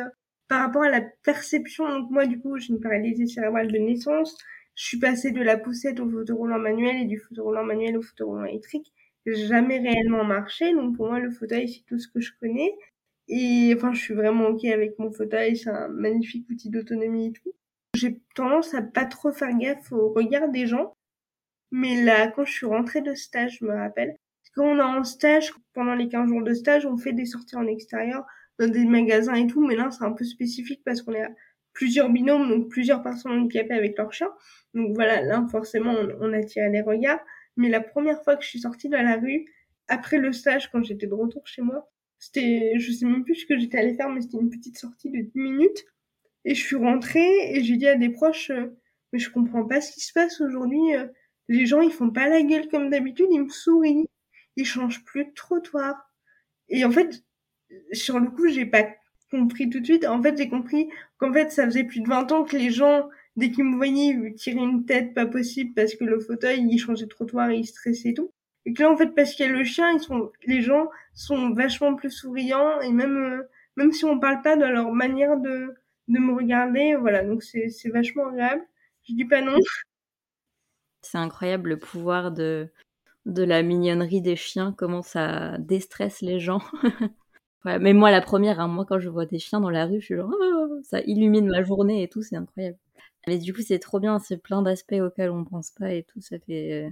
[0.49, 1.89] par rapport à la perception.
[1.89, 4.37] Donc moi, du coup, j'ai une paralysie cérébrale de naissance
[4.75, 8.51] je suis passée de la poussette au fauteuil manuel et du fauteuil manuel au fauteuil
[8.51, 8.93] électrique.
[9.27, 12.73] J'ai jamais réellement marché, donc pour moi le fauteuil c'est tout ce que je connais.
[13.29, 17.33] Et enfin, je suis vraiment ok avec mon fauteuil, c'est un magnifique outil d'autonomie et
[17.33, 17.53] tout.
[17.95, 20.95] J'ai tendance à pas trop faire gaffe au regard des gens,
[21.71, 24.17] mais là, quand je suis rentrée de stage, je me rappelle,
[24.55, 27.57] quand on est en stage, pendant les 15 jours de stage, on fait des sorties
[27.57, 28.25] en extérieur
[28.59, 31.31] dans des magasins et tout, mais là c'est un peu spécifique parce qu'on est à
[31.73, 34.29] plusieurs binômes, donc plusieurs personnes handicapées avec leur chien.
[34.75, 37.21] Donc voilà, là forcément on, attire les regards.
[37.57, 39.47] Mais la première fois que je suis sortie dans la rue,
[39.89, 41.91] après le stage, quand j'étais de retour chez moi,
[42.23, 45.11] c'était, je sais même plus ce que j'étais allée faire, mais c'était une petite sortie
[45.11, 45.85] de 10 minutes.
[46.45, 48.79] Et je suis rentrée et j'ai dit à des proches, euh,
[49.13, 50.95] mais je comprends pas ce qui se passe aujourd'hui.
[50.95, 51.09] Euh,
[51.49, 54.07] les gens, ils font pas la gueule comme d'habitude, ils me sourient.
[54.55, 55.97] Ils changent plus de trottoir.
[56.69, 57.25] Et en fait,
[57.93, 58.87] sur le coup, j'ai pas
[59.33, 60.07] compris tout de suite.
[60.07, 63.09] En fait, j'ai compris qu'en fait, ça faisait plus de 20 ans que les gens,
[63.35, 67.07] dès qu'ils me voyaient tirer une tête pas possible parce que le fauteuil, il changeait
[67.07, 68.31] de trottoir et il stressait tout.
[68.65, 70.89] Et que là, en fait, parce qu'il y a le chien, ils sont, les gens
[71.15, 75.37] sont vachement plus souriants et même, euh, même si on parle pas de leur manière
[75.39, 75.75] de,
[76.09, 77.25] de me regarder, voilà.
[77.25, 78.63] Donc c'est, c'est vachement agréable.
[79.09, 79.57] Je dis pas non.
[81.05, 82.71] C'est incroyable le pouvoir de,
[83.27, 86.61] de la mignonnerie des chiens, comment ça déstresse les gens.
[87.65, 90.07] mais moi, la première, hein, moi, quand je vois des chiens dans la rue, je
[90.07, 92.79] suis genre, oh, ça illumine ma journée et tout, c'est incroyable.
[93.27, 96.21] Mais du coup, c'est trop bien, c'est plein d'aspects auxquels on pense pas et tout,
[96.21, 96.89] ça fait.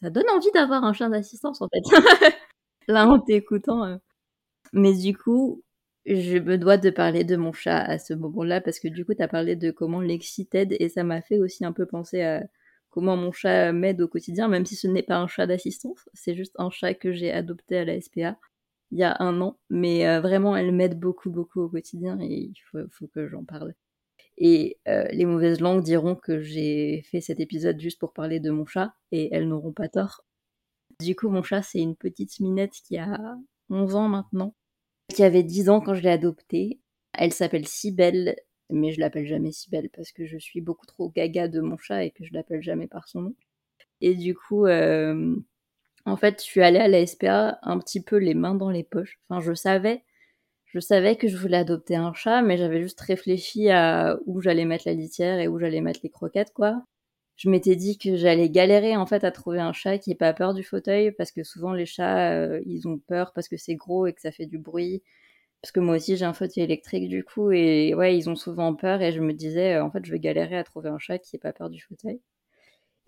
[0.00, 1.82] Ça donne envie d'avoir un chien d'assistance, en fait.
[2.88, 3.84] Là, en t'écoutant.
[3.84, 3.96] Euh.
[4.72, 5.62] Mais du coup,
[6.06, 9.14] je me dois de parler de mon chat à ce moment-là, parce que du coup,
[9.14, 12.44] tu parlé de comment Lexi t'aide, et ça m'a fait aussi un peu penser à
[12.90, 16.34] comment mon chat m'aide au quotidien, même si ce n'est pas un chat d'assistance, c'est
[16.34, 18.36] juste un chat que j'ai adopté à la SPA
[18.90, 22.50] il y a un an, mais euh, vraiment, elle m'aide beaucoup, beaucoup au quotidien et
[22.50, 23.74] il faut, que j'en parle.
[24.40, 28.50] Et euh, les mauvaises langues diront que j'ai fait cet épisode juste pour parler de
[28.50, 30.24] mon chat, et elles n'auront pas tort.
[31.00, 33.36] Du coup, mon chat, c'est une petite minette qui a
[33.70, 34.54] 11 ans maintenant,
[35.12, 36.80] qui avait 10 ans quand je l'ai adoptée.
[37.12, 38.36] Elle s'appelle Sibelle,
[38.70, 42.04] mais je l'appelle jamais Sibelle parce que je suis beaucoup trop gaga de mon chat
[42.04, 43.34] et que je l'appelle jamais par son nom.
[44.00, 45.36] Et du coup, euh,
[46.04, 48.84] en fait, je suis allée à la SPA un petit peu les mains dans les
[48.84, 49.18] poches.
[49.28, 50.04] Enfin, je savais,
[50.68, 54.64] je savais que je voulais adopter un chat, mais j'avais juste réfléchi à où j'allais
[54.64, 56.82] mettre la litière et où j'allais mettre les croquettes, quoi.
[57.36, 60.32] Je m'étais dit que j'allais galérer en fait à trouver un chat qui ait pas
[60.34, 63.76] peur du fauteuil parce que souvent les chats euh, ils ont peur parce que c'est
[63.76, 65.02] gros et que ça fait du bruit.
[65.62, 68.74] Parce que moi aussi j'ai un fauteuil électrique du coup et ouais ils ont souvent
[68.74, 71.18] peur et je me disais euh, en fait je vais galérer à trouver un chat
[71.18, 72.20] qui ait pas peur du fauteuil.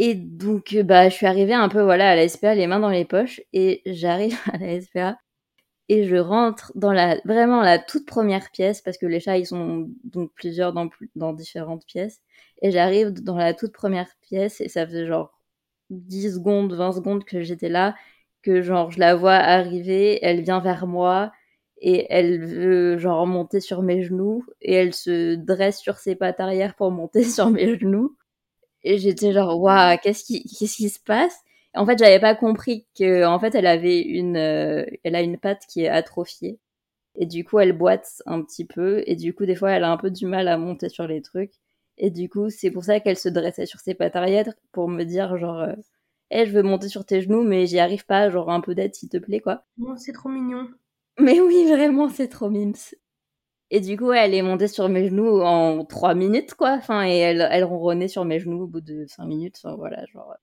[0.02, 2.88] Et donc, euh, bah, je suis arrivée un peu, voilà, à la les mains dans
[2.88, 5.18] les poches, et j'arrive à la SPA,
[5.90, 9.46] et je rentre dans la, vraiment la toute première pièce, parce que les chats, ils
[9.46, 12.22] sont donc plusieurs dans, différentes pièces,
[12.62, 15.36] et j'arrive dans la toute première pièce, et ça faisait genre
[15.90, 17.96] 10 secondes, 20 secondes que j'étais là,
[18.42, 21.32] que genre, je la vois arriver, elle vient vers moi,
[21.78, 26.38] et elle veut genre monter sur mes genoux, et elle se dresse sur ses pattes
[26.38, 28.16] arrière pour monter sur mes genoux.
[28.84, 31.36] Et j'étais genre, waouh, qu'est-ce qui, qu'est-ce qui se passe?
[31.74, 35.38] En fait, j'avais pas compris que, en fait, elle avait une, euh, elle a une
[35.38, 36.58] patte qui est atrophiée.
[37.16, 39.02] Et du coup, elle boite un petit peu.
[39.06, 41.22] Et du coup, des fois, elle a un peu du mal à monter sur les
[41.22, 41.52] trucs.
[41.98, 45.04] Et du coup, c'est pour ça qu'elle se dressait sur ses pattes arrière pour me
[45.04, 45.74] dire, genre, euh,
[46.32, 49.08] je veux monter sur tes genoux, mais j'y arrive pas, genre, un peu d'aide, s'il
[49.08, 49.64] te plaît, quoi.
[49.76, 50.68] Bon, c'est trop mignon.
[51.18, 52.74] Mais oui, vraiment, c'est trop mimes.
[53.70, 56.72] Et du coup, elle est montée sur mes genoux en trois minutes, quoi.
[56.72, 59.60] Enfin, et elle, elle ronronnait sur mes genoux au bout de cinq minutes.
[59.62, 60.34] Enfin, voilà, genre.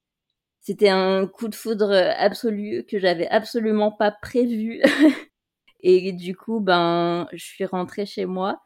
[0.68, 4.82] C'était un coup de foudre absolu que j'avais absolument pas prévu.
[5.82, 8.62] et du coup, ben, je suis rentrée chez moi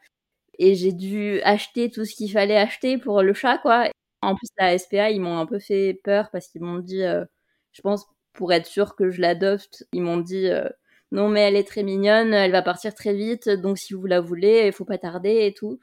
[0.58, 3.86] et j'ai dû acheter tout ce qu'il fallait acheter pour le chat, quoi.
[4.22, 7.24] En plus, la SPA, ils m'ont un peu fait peur parce qu'ils m'ont dit, euh,
[7.72, 10.68] je pense, pour être sûr que je l'adopte, ils m'ont dit, euh,
[11.12, 14.20] non mais elle est très mignonne, elle va partir très vite, donc si vous la
[14.20, 15.78] voulez, il faut pas tarder et tout.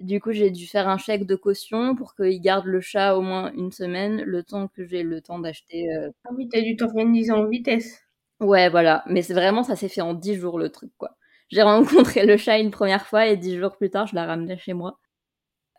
[0.00, 3.22] Du coup, j'ai dû faire un chèque de caution pour qu'il garde le chat au
[3.22, 5.92] moins une semaine, le temps que j'ai le temps d'acheter.
[5.94, 6.10] Euh...
[6.24, 8.02] Ah oui, t'as dû t'organiser en vitesse.
[8.40, 9.04] Ouais, voilà.
[9.06, 11.16] Mais c'est vraiment, ça s'est fait en dix jours le truc, quoi.
[11.50, 14.56] J'ai rencontré le chat une première fois et dix jours plus tard, je l'ai ramené
[14.58, 14.98] chez moi.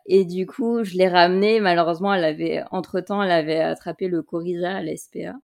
[0.06, 1.60] Et du coup, je l'ai ramené.
[1.60, 5.34] Malheureusement, elle avait, entre temps, elle avait attrapé le coryza à l'SPA.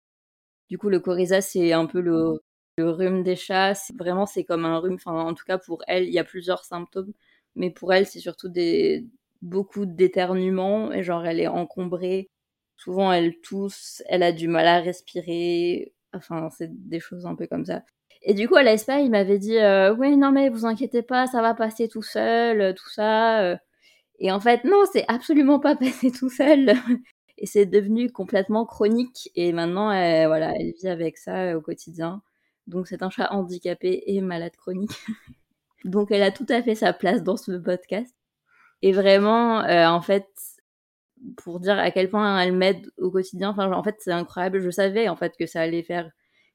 [0.71, 2.41] Du coup, le coryza, c'est un peu le,
[2.79, 4.95] le rhume des chats, vraiment c'est comme un rhume.
[4.95, 7.13] Enfin, en tout cas pour elle, il y a plusieurs symptômes,
[7.57, 9.07] mais pour elle c'est surtout des
[9.43, 12.31] beaucoup d'éternuements et genre elle est encombrée.
[12.77, 15.93] Souvent elle tousse, elle a du mal à respirer.
[16.15, 17.83] Enfin, c'est des choses un peu comme ça.
[18.23, 21.27] Et du coup, à l'ESPA, il m'avait dit euh, Oui, non, mais vous inquiétez pas,
[21.27, 23.43] ça va passer tout seul, euh, tout ça.
[23.43, 23.57] Euh.
[24.19, 26.75] Et en fait, non, c'est absolument pas passé tout seul.
[27.39, 29.31] Et c'est devenu complètement chronique.
[29.37, 32.23] Et maintenant, elle, voilà, elle vit avec ça au quotidien.
[32.67, 34.93] Donc c'est un chat handicapé et malade chronique.
[35.85, 38.15] Donc elle a tout à fait sa place dans ce podcast.
[38.83, 40.29] Et vraiment, euh, en fait,
[41.37, 44.61] pour dire à quel point elle m'aide au quotidien, enfin en fait c'est incroyable.
[44.61, 46.11] Je savais en fait que ça allait faire,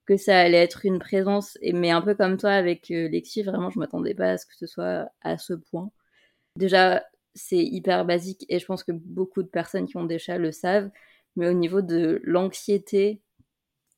[0.05, 1.57] que ça allait être une présence.
[1.73, 4.55] Mais un peu comme toi avec euh, Lexi, vraiment je m'attendais pas à ce que
[4.55, 5.91] ce soit à ce point.
[6.57, 7.03] Déjà
[7.35, 10.51] c'est hyper basique et je pense que beaucoup de personnes qui ont des chats le
[10.51, 10.89] savent.
[11.35, 13.21] Mais au niveau de l'anxiété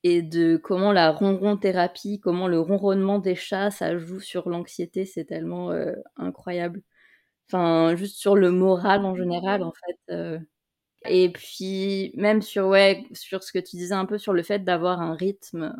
[0.08, 5.04] et de comment la ronron thérapie, comment le ronronnement des chats, ça joue sur l'anxiété,
[5.04, 6.84] c'est tellement euh, incroyable.
[7.50, 10.14] Enfin, juste sur le moral en général, en fait.
[10.14, 10.40] Euh.
[11.10, 14.64] Et puis, même sur, ouais, sur ce que tu disais un peu sur le fait
[14.64, 15.76] d'avoir un rythme.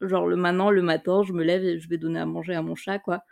[0.00, 2.62] Genre, le maintenant, le matin, je me lève et je vais donner à manger à
[2.62, 3.24] mon chat, quoi.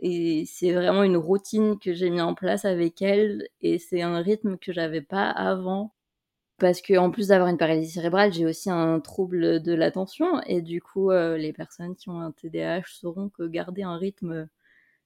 [0.00, 3.48] Et c'est vraiment une routine que j'ai mis en place avec elle.
[3.62, 5.94] Et c'est un rythme que j'avais pas avant
[6.60, 10.62] parce que en plus d'avoir une paralysie cérébrale, j'ai aussi un trouble de l'attention et
[10.62, 14.48] du coup, euh, les personnes qui ont un TDAH sauront que garder un rythme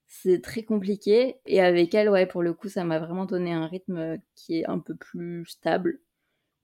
[0.06, 1.36] c'est très compliqué.
[1.46, 4.66] Et avec elle, ouais, pour le coup, ça m'a vraiment donné un rythme qui est
[4.66, 6.00] un peu plus stable,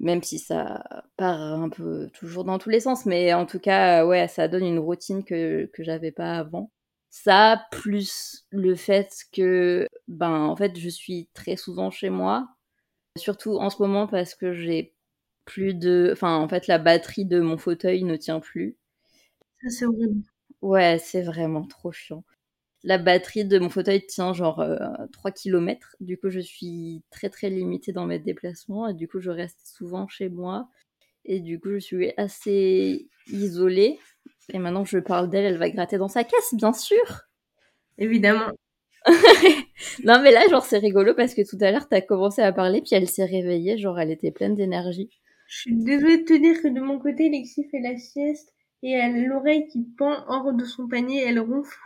[0.01, 0.85] même si ça
[1.17, 4.65] part un peu toujours dans tous les sens, mais en tout cas, ouais, ça donne
[4.65, 6.73] une routine que que j'avais pas avant.
[7.11, 12.49] Ça plus le fait que ben en fait, je suis très souvent chez moi
[13.17, 14.95] Surtout en ce moment parce que j'ai
[15.45, 16.11] plus de.
[16.13, 18.77] Enfin, en fait, la batterie de mon fauteuil ne tient plus.
[19.63, 20.23] Ça, c'est horrible.
[20.63, 22.25] Ouais, c'est vraiment trop chiant.
[22.85, 24.65] La batterie de mon fauteuil tient genre
[25.13, 25.97] 3 euh, km.
[26.01, 29.67] Du coup, je suis très très limitée dans mes déplacements et du coup, je reste
[29.67, 30.69] souvent chez moi.
[31.25, 33.99] Et du coup, je suis assez isolée.
[34.53, 37.29] Et maintenant que je parle d'elle, elle va gratter dans sa caisse, bien sûr.
[37.99, 38.53] Évidemment.
[40.05, 42.83] Non, mais là, genre, c'est rigolo parce que tout à l'heure, t'as commencé à parler,
[42.83, 45.11] puis elle s'est réveillée, genre, elle était pleine d'énergie.
[45.49, 48.93] Je suis désolée de te dire que de mon côté, Lexi fait la sieste et
[48.93, 51.79] elle a l'oreille qui pend hors de son panier, elle ronfle.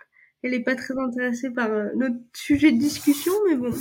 [0.42, 3.72] Elle est pas très intéressée par euh, notre sujet de discussion, mais bon.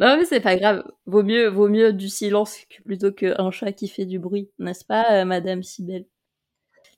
[0.00, 0.82] Non, mais c'est pas grave.
[1.06, 5.20] Vaut mieux, vaut mieux du silence plutôt qu'un chat qui fait du bruit, n'est-ce pas,
[5.20, 6.06] euh, Madame Sibelle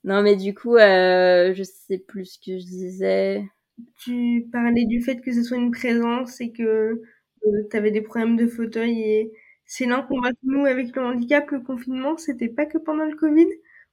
[0.03, 3.47] Non, mais du coup, euh, je sais plus ce que je disais
[3.99, 6.63] tu parlais du fait que ce soit une présence et que
[7.45, 9.31] euh, tu avais des problèmes de fauteuil et
[9.65, 13.15] c'est là qu'on va nous avec le handicap, le confinement, c'était pas que pendant le
[13.15, 13.47] Covid.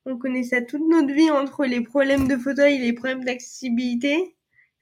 [0.06, 4.36] On connaissait toute notre vie entre les problèmes de fauteuil et les problèmes d'accessibilité.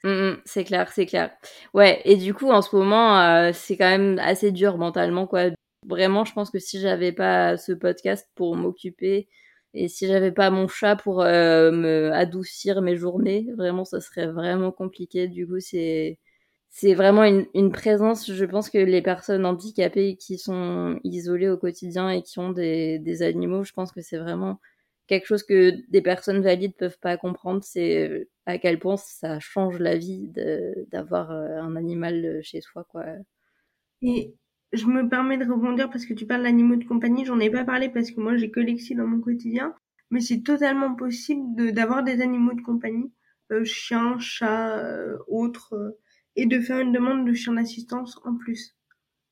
[0.05, 1.31] Mmh, mmh, c'est clair, c'est clair.
[1.75, 5.51] Ouais, et du coup, en ce moment, euh, c'est quand même assez dur mentalement, quoi.
[5.87, 9.29] Vraiment, je pense que si j'avais pas ce podcast pour m'occuper
[9.75, 14.27] et si j'avais pas mon chat pour euh, me adoucir mes journées, vraiment, ça serait
[14.27, 15.29] vraiment compliqué.
[15.29, 16.19] Du coup, c'est
[16.71, 18.33] c'est vraiment une, une, présence.
[18.33, 22.99] Je pense que les personnes handicapées qui sont isolées au quotidien et qui ont des,
[22.99, 24.59] des animaux, je pense que c'est vraiment
[25.07, 27.63] quelque chose que des personnes valides peuvent pas comprendre.
[27.65, 30.29] C'est à quel point ça change la vie
[30.91, 33.05] d'avoir euh, un animal chez soi, quoi.
[34.03, 34.35] Et
[34.73, 37.25] je me permets de rebondir parce que tu parles d'animaux de compagnie.
[37.25, 38.61] J'en ai pas parlé parce que moi j'ai que
[38.97, 39.75] dans mon quotidien.
[40.11, 43.11] Mais c'est totalement possible d'avoir des animaux de compagnie,
[43.51, 45.99] euh, chiens, chats, euh, autres, euh,
[46.37, 48.77] et de faire une demande de chien d'assistance en plus.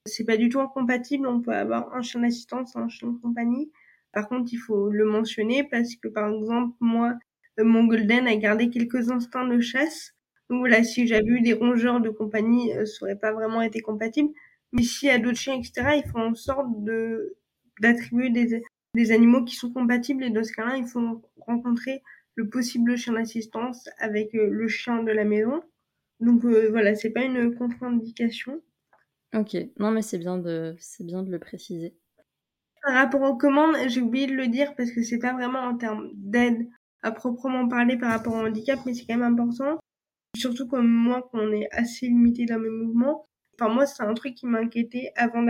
[0.06, 1.26] C'est pas du tout incompatible.
[1.26, 3.70] On peut avoir un chien d'assistance, un chien de compagnie.
[4.12, 7.14] Par contre, il faut le mentionner parce que par exemple, moi,
[7.58, 10.14] mon golden a gardé quelques instincts de chasse
[10.48, 13.80] Donc voilà, si j'avais eu des rongeurs de compagnie, euh, ça aurait pas vraiment été
[13.80, 14.30] compatible.
[14.72, 17.36] Mais s'il y a d'autres chiens, etc., ils font en sorte de
[17.80, 18.62] d'attribuer des,
[18.94, 22.02] des animaux qui sont compatibles et dans ce cas-là, il faut rencontrer
[22.34, 25.62] le possible chien d'assistance avec euh, le chien de la maison.
[26.20, 28.60] Donc euh, voilà, c'est pas une contre-indication.
[29.34, 31.94] Ok, non mais c'est bien de c'est bien de le préciser.
[32.82, 35.76] Par rapport aux commandes, j'ai oublié de le dire parce que c'est pas vraiment en
[35.76, 36.68] termes d'aide
[37.02, 39.78] à proprement parler par rapport au handicap, mais c'est quand même important.
[40.36, 43.26] Surtout comme moi, qu'on est assez limité dans mes mouvements.
[43.60, 45.44] Enfin moi, c'est un truc qui m'inquiétait avant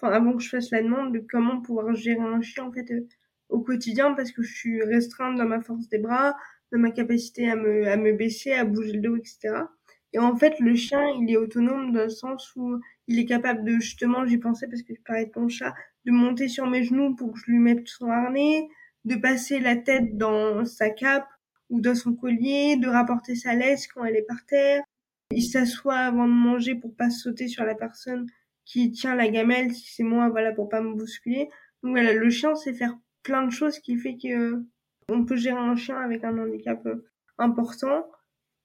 [0.00, 2.90] enfin avant que je fasse la demande de comment pouvoir gérer un chien en fait
[2.92, 3.08] euh,
[3.48, 6.36] au quotidien parce que je suis restreinte dans ma force des bras,
[6.72, 9.64] dans ma capacité à me à me baisser, à bouger le dos, etc.
[10.12, 13.64] Et en fait, le chien, il est autonome dans le sens où il est capable
[13.64, 15.74] de, justement, j'y pensais parce que je parlais de ton chat,
[16.04, 18.68] de monter sur mes genoux pour que je lui mette son harnais,
[19.04, 21.28] de passer la tête dans sa cape
[21.68, 24.82] ou dans son collier, de rapporter sa laisse quand elle est par terre.
[25.30, 28.26] Il s'assoit avant de manger pour pas sauter sur la personne
[28.64, 31.48] qui tient la gamelle si c'est moi, voilà, pour pas me bousculer.
[31.82, 34.62] Donc voilà, le chien sait faire plein de choses qui fait que
[35.08, 37.06] on peut gérer un chien avec un handicap euh,
[37.38, 38.06] important.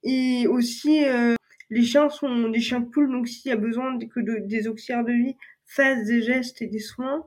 [0.04, 1.36] Et aussi, euh,
[1.70, 5.14] les chiens sont des chiens cool, donc s'il y a besoin que des auxiliaires de
[5.14, 5.36] vie
[5.66, 7.26] fassent des gestes et des soins,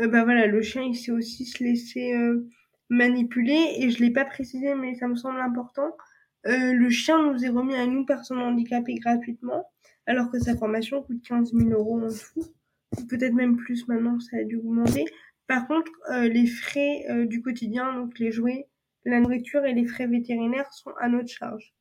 [0.00, 2.46] euh, bah voilà, le chien il sait aussi se laisser euh,
[2.88, 3.74] manipuler.
[3.78, 5.96] Et je l'ai pas précisé, mais ça me semble important.
[6.46, 9.70] Euh, le chien nous est remis à nous, personnes handicapées, gratuitement,
[10.06, 12.46] alors que sa formation coûte 15 000 euros en tout.
[13.08, 15.04] Peut-être même plus maintenant, ça a dû augmenter.
[15.46, 18.68] Par contre, euh, les frais euh, du quotidien, donc les jouets,
[19.04, 21.74] la nourriture et les frais vétérinaires sont à notre charge.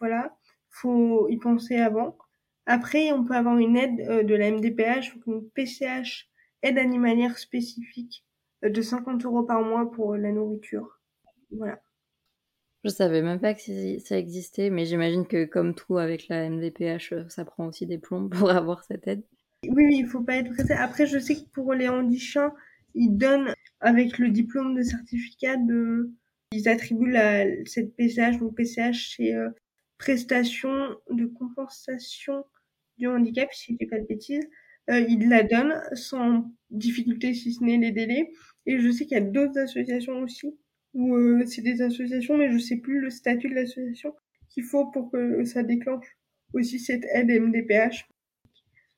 [0.00, 0.36] Voilà
[0.74, 2.18] faut y penser avant.
[2.66, 6.28] Après, on peut avoir une aide de la MDPH, donc une PCH,
[6.62, 8.24] aide animalière spécifique
[8.62, 11.00] de 50 euros par mois pour la nourriture.
[11.52, 11.80] Voilà.
[12.84, 17.12] Je savais même pas que ça existait, mais j'imagine que comme tout avec la MDPH,
[17.12, 19.22] euh, ça prend aussi des plombs pour avoir cette aide.
[19.68, 20.74] Oui, il faut pas être pressé.
[20.74, 22.52] Après, je sais que pour les handichiens,
[22.94, 26.12] ils donnent avec le diplôme de certificat de,
[26.52, 29.34] ils attribuent la, cette PCH, donc PCH, c'est
[29.98, 32.44] prestation de compensation
[32.98, 34.46] du handicap, si je dis pas de bêtises.
[34.90, 38.30] Euh, il la donne sans difficulté, si ce n'est les délais.
[38.66, 40.54] Et je sais qu'il y a d'autres associations aussi,
[40.94, 44.14] où euh, c'est des associations, mais je sais plus le statut de l'association
[44.48, 46.06] qu'il faut pour que ça déclenche
[46.52, 48.08] aussi cette aide MDPH.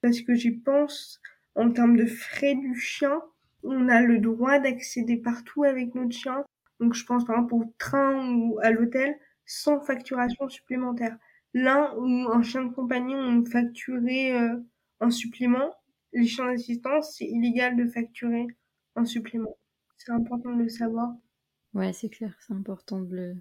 [0.02, 1.20] Parce que j'y pense,
[1.54, 3.20] en termes de frais du chien,
[3.62, 6.44] on a le droit d'accéder partout avec notre chien.
[6.80, 11.16] Donc je pense par exemple au train ou à l'hôtel, sans facturation supplémentaire.
[11.54, 14.56] Là où un chien de compagnie, on facturait euh,
[15.00, 15.72] un supplément,
[16.12, 18.46] les chiens d'assistance, c'est illégal de facturer
[18.94, 19.56] un supplément.
[19.96, 21.14] C'est important de le savoir.
[21.76, 23.36] Ouais, c'est clair, c'est important de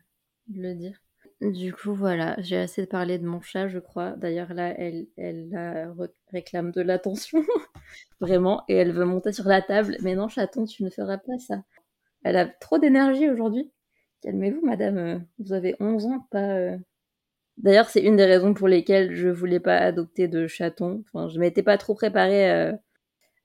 [0.49, 0.99] le, dire.
[1.39, 4.11] Du coup, voilà, j'ai assez parlé de mon chat, je crois.
[4.17, 5.93] D'ailleurs, là, elle, elle
[6.33, 7.41] réclame de l'attention,
[8.19, 9.95] vraiment, et elle veut monter sur la table.
[10.01, 11.63] Mais non, chaton, tu ne feras pas ça.
[12.25, 13.71] Elle a trop d'énergie aujourd'hui.
[14.21, 16.57] Calmez-vous, madame, vous avez 11 ans, pas...
[16.57, 16.77] Euh.
[17.55, 21.05] D'ailleurs, c'est une des raisons pour lesquelles je voulais pas adopter de chaton.
[21.07, 22.73] Enfin, je m'étais pas trop préparée euh,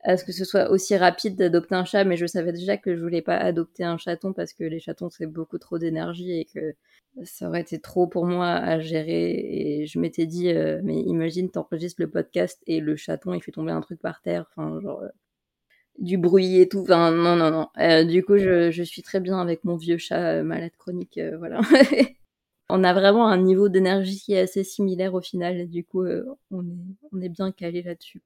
[0.03, 2.97] à ce que ce soit aussi rapide d'adopter un chat, mais je savais déjà que
[2.97, 6.45] je voulais pas adopter un chaton parce que les chatons, c'est beaucoup trop d'énergie et
[6.47, 6.75] que
[7.25, 9.33] ça aurait été trop pour moi à gérer.
[9.33, 13.73] Et je m'étais dit, mais imagine, t'enregistres le podcast et le chaton, il fait tomber
[13.73, 14.47] un truc par terre.
[14.51, 15.03] Enfin, genre,
[16.01, 16.81] du bruit et tout.
[16.83, 17.69] Enfin, non, non, non.
[17.79, 21.19] Euh, du coup, je, je, suis très bien avec mon vieux chat euh, malade chronique.
[21.19, 21.61] Euh, voilà.
[22.71, 25.69] on a vraiment un niveau d'énergie qui est assez similaire au final.
[25.69, 26.05] Du coup,
[26.51, 26.79] on, est,
[27.13, 28.23] on est bien calé là-dessus.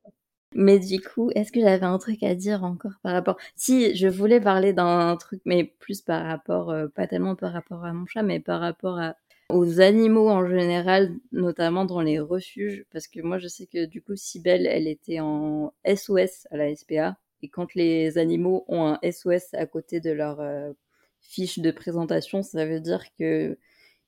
[0.54, 4.08] Mais du coup, est-ce que j'avais un truc à dire encore par rapport Si, je
[4.08, 8.22] voulais parler d'un truc, mais plus par rapport, pas tellement par rapport à mon chat,
[8.22, 9.16] mais par rapport à,
[9.48, 14.02] aux animaux en général, notamment dans les refuges, parce que moi je sais que du
[14.02, 18.98] coup, Sibelle, elle était en SOS à la SPA, et quand les animaux ont un
[19.10, 20.72] SOS à côté de leur euh,
[21.20, 23.58] fiche de présentation, ça veut dire que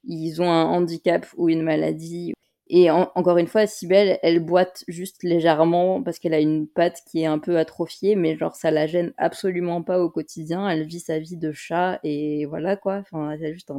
[0.04, 2.32] ils ont un handicap ou une maladie.
[2.68, 7.22] Et encore une fois, Sibelle, elle boite juste légèrement parce qu'elle a une patte qui
[7.22, 10.68] est un peu atrophiée, mais genre ça la gêne absolument pas au quotidien.
[10.68, 12.96] Elle vit sa vie de chat et voilà quoi.
[12.96, 13.70] Enfin, elle a juste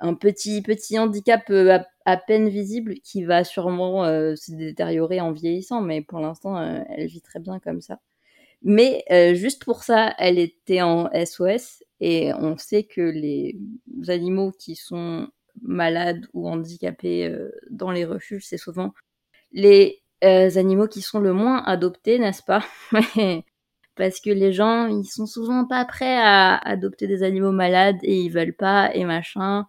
[0.00, 5.32] un, petit petit handicap euh, à, peine visible qui va sûrement euh, se détériorer en
[5.32, 6.60] vieillissant, mais pour l'instant,
[6.90, 7.98] elle vit très bien comme ça.
[8.62, 13.56] Mais euh, juste pour ça, elle était en SOS et on sait que les
[14.08, 15.28] animaux qui sont
[15.62, 18.92] malades ou handicapés euh, dans les refuges, c'est souvent
[19.52, 22.64] les euh, animaux qui sont le moins adoptés, n'est-ce pas?
[23.96, 28.16] Parce que les gens, ils sont souvent pas prêts à adopter des animaux malades et
[28.20, 29.66] ils veulent pas et machin.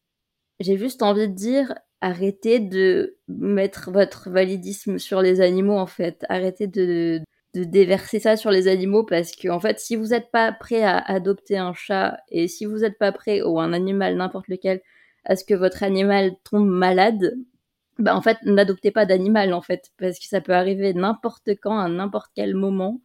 [0.60, 6.26] J'ai juste envie de dire, arrêtez de mettre votre validisme sur les animaux en fait.
[6.30, 7.22] Arrêtez de,
[7.56, 10.84] de déverser ça sur les animaux parce que en fait, si vous n'êtes pas prêt
[10.84, 14.82] à adopter un chat et si vous n'êtes pas prêt ou un animal n'importe lequel
[15.30, 17.38] à ce que votre animal tombe malade,
[18.00, 21.80] bah en fait, n'adoptez pas d'animal en fait parce que ça peut arriver n'importe quand
[21.80, 23.02] à n'importe quel moment.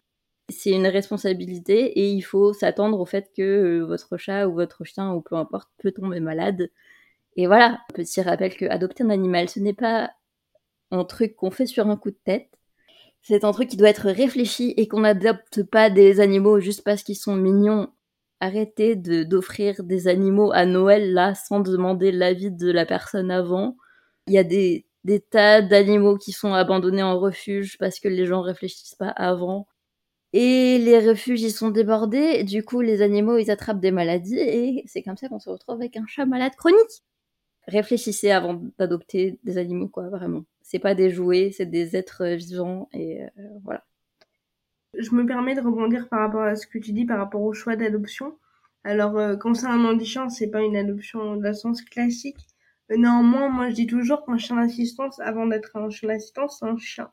[0.51, 4.85] C'est une responsabilité et il faut s'attendre au fait que euh, votre chat ou votre
[4.85, 6.70] chien ou peu importe peut tomber malade
[7.37, 10.12] et voilà, petit rappel que adopter un animal, ce n'est pas
[10.91, 12.49] un truc qu'on fait sur un coup de tête.
[13.22, 17.03] C'est un truc qui doit être réfléchi et qu'on n'adopte pas des animaux juste parce
[17.03, 17.89] qu'ils sont mignons.
[18.45, 23.76] Arrêtez d'offrir des animaux à Noël là sans demander l'avis de la personne avant.
[24.26, 28.26] Il y a des, des tas d'animaux qui sont abandonnés en refuge parce que les
[28.26, 29.66] gens réfléchissent pas avant.
[30.34, 32.45] Et les refuges, ils sont débordés.
[32.45, 34.38] Du coup, les animaux, ils attrapent des maladies.
[34.38, 37.03] Et c'est comme ça qu'on se retrouve avec un chat malade chronique
[37.66, 40.45] réfléchissez avant d'adopter des animaux, quoi, vraiment.
[40.62, 43.28] C'est pas des jouets, c'est des êtres vivants, et euh,
[43.64, 43.84] voilà.
[44.99, 47.53] Je me permets de rebondir par rapport à ce que tu dis par rapport au
[47.53, 48.38] choix d'adoption.
[48.84, 52.38] Alors, euh, quand c'est un handicap, c'est pas une adoption d'un sens classique.
[52.90, 56.66] Euh, néanmoins, moi, je dis toujours qu'un chien d'assistance, avant d'être un chien d'assistance, c'est
[56.66, 57.11] un chien.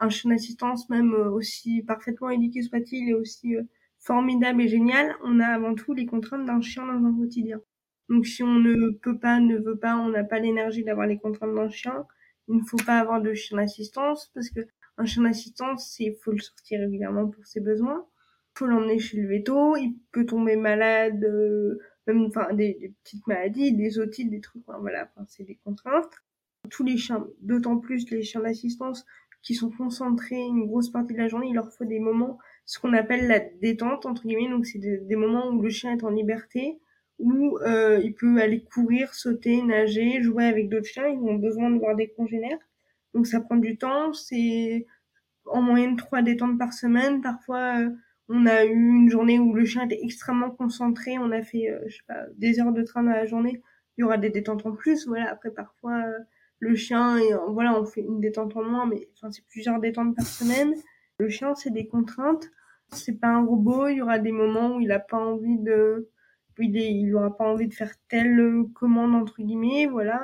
[0.00, 3.56] Un chien d'assistance, même aussi parfaitement éduqué soit-il et aussi
[4.04, 7.60] formidable et génial, on a avant tout les contraintes d'un chien dans un quotidien.
[8.08, 11.18] Donc si on ne peut pas, ne veut pas, on n'a pas l'énergie d'avoir les
[11.18, 12.06] contraintes d'un chien,
[12.48, 14.60] il ne faut pas avoir de chien d'assistance parce que
[14.96, 18.06] un chien d'assistance, c'est faut le sortir régulièrement pour ses besoins.
[18.56, 23.72] Faut l'emmener chez le veto, il peut tomber malade, euh, même enfin des, petites maladies,
[23.72, 26.12] des otites, des trucs, voilà, enfin, c'est des contraintes.
[26.70, 29.04] Tous les chiens, d'autant plus les chiens d'assistance
[29.42, 32.78] qui sont concentrés une grosse partie de la journée, il leur faut des moments, ce
[32.78, 36.10] qu'on appelle la détente entre guillemets, donc c'est des moments où le chien est en
[36.10, 36.78] liberté,
[37.18, 41.06] où euh, il peut aller courir, sauter, nager, jouer avec d'autres chiens.
[41.06, 42.58] Ils ont besoin de voir des congénères.
[43.14, 44.12] Donc ça prend du temps.
[44.12, 44.86] C'est
[45.46, 47.20] en moyenne trois détentes par semaine.
[47.20, 47.90] Parfois, euh,
[48.28, 51.18] on a eu une journée où le chien était extrêmement concentré.
[51.18, 53.62] On a fait, euh, je sais pas, des heures de train dans la journée.
[53.96, 55.06] Il y aura des détentes en plus.
[55.06, 55.30] Voilà.
[55.30, 56.18] Après, parfois, euh,
[56.58, 57.18] le chien,
[57.50, 60.74] voilà, on fait une détente en moins, mais enfin, c'est plusieurs détentes par semaine.
[61.18, 62.50] Le chien, c'est des contraintes.
[62.92, 63.88] C'est pas un robot.
[63.88, 66.08] Il y aura des moments où il a pas envie de
[66.58, 70.20] il, pas envie de faire telle commande entre guillemets, voilà.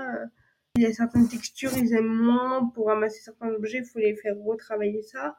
[0.77, 4.15] Il y a certaines textures, ils aiment moins pour ramasser certains objets, il faut les
[4.17, 5.37] faire retravailler ça.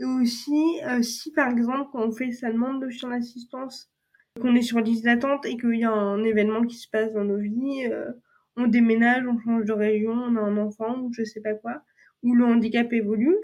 [0.00, 3.90] Et aussi, euh, si par exemple, quand on fait sa demande de chien d'assistance,
[4.40, 7.24] qu'on est sur liste d'attente et qu'il y a un événement qui se passe dans
[7.24, 8.10] nos vies, euh,
[8.56, 11.82] on déménage, on change de région, on a un enfant ou je sais pas quoi,
[12.24, 13.36] ou le handicap évolue,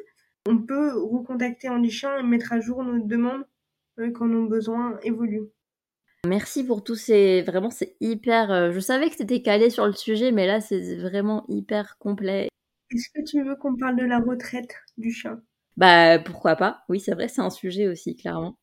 [0.48, 3.44] on peut recontacter Andy Chien et mettre à jour notre demande
[4.14, 5.50] quand nos besoins évoluent.
[6.26, 7.42] Merci pour tous ces.
[7.42, 8.50] Vraiment, c'est hyper.
[8.50, 12.48] Euh, je savais que c'était calé sur le sujet, mais là, c'est vraiment hyper complet.
[12.90, 15.40] Est-ce que tu veux qu'on parle de la retraite du chien?
[15.76, 16.84] Bah, pourquoi pas?
[16.88, 18.58] Oui, c'est vrai, c'est un sujet aussi, clairement.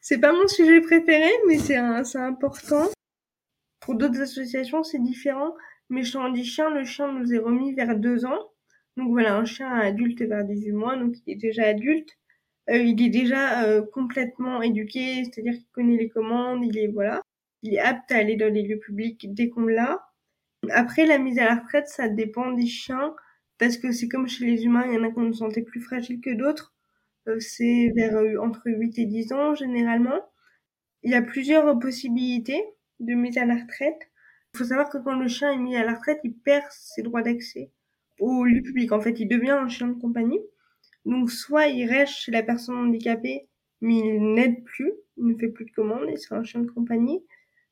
[0.00, 2.88] C'est pas mon sujet préféré, mais c'est important.
[3.80, 5.54] Pour d'autres associations, c'est différent.
[5.90, 8.50] Mais chez Andy Chien, le chien nous est remis vers deux ans.
[8.96, 12.17] Donc voilà, un chien adulte vers 18 mois, donc il est déjà adulte.
[12.70, 17.22] Euh, il est déjà euh, complètement éduqué, c'est-à-dire qu'il connaît les commandes, il est voilà,
[17.62, 20.06] il est apte à aller dans les lieux publics dès qu'on l'a.
[20.70, 23.14] Après la mise à la retraite, ça dépend des chiens
[23.58, 25.62] parce que c'est comme chez les humains, il y en a qui ont une santé
[25.62, 26.74] plus fragile que d'autres.
[27.28, 30.20] Euh, c'est vers entre 8 et 10 ans généralement.
[31.02, 32.62] Il y a plusieurs possibilités
[33.00, 34.10] de mise à la retraite.
[34.54, 37.02] Il faut savoir que quand le chien est mis à la retraite, il perd ses
[37.02, 37.70] droits d'accès
[38.18, 38.92] au lieu public.
[38.92, 40.40] En fait, il devient un chien de compagnie.
[41.08, 43.48] Donc soit il reste chez la personne handicapée,
[43.80, 46.70] mais il n'aide plus, il ne fait plus de commandes et c'est un chien de
[46.70, 47.24] compagnie.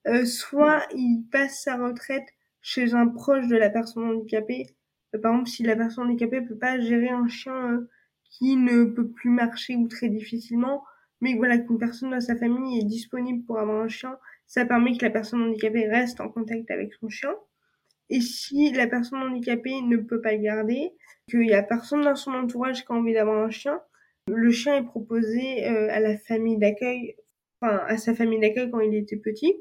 [0.06, 2.26] Euh, soit il passe sa retraite
[2.62, 4.66] chez un proche de la personne handicapée.
[5.14, 7.90] Euh, par exemple, si la personne handicapée peut pas gérer un chien euh,
[8.24, 10.82] qui ne peut plus marcher ou très difficilement,
[11.20, 14.16] mais voilà qu'une personne de sa famille est disponible pour avoir un chien,
[14.46, 17.34] ça permet que la personne handicapée reste en contact avec son chien.
[18.08, 20.92] Et si la personne handicapée ne peut pas le garder,
[21.28, 23.80] qu'il y a personne dans son entourage qui a envie d'avoir un chien,
[24.28, 27.16] le chien est proposé euh, à la famille d'accueil,
[27.60, 29.54] enfin à sa famille d'accueil quand il était petit.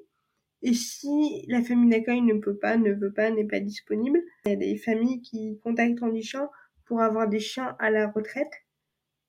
[0.62, 4.50] Et si la famille d'accueil ne peut pas, ne veut pas, n'est pas disponible, il
[4.50, 6.50] y a des familles qui contactent Andy Chien
[6.86, 8.52] pour avoir des chiens à la retraite.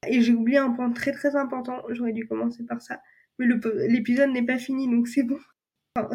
[0.07, 3.01] Et j'ai oublié un point très très important, j'aurais dû commencer par ça.
[3.39, 3.47] Mais
[3.89, 5.39] l'épisode n'est pas fini, donc c'est bon.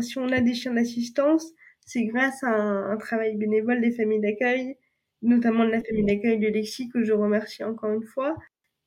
[0.01, 1.53] si on a des chiens d'assistance,
[1.91, 4.77] c'est grâce à un, travail bénévole des familles d'accueil,
[5.21, 8.37] notamment de la famille d'accueil de Lexi, que je remercie encore une fois.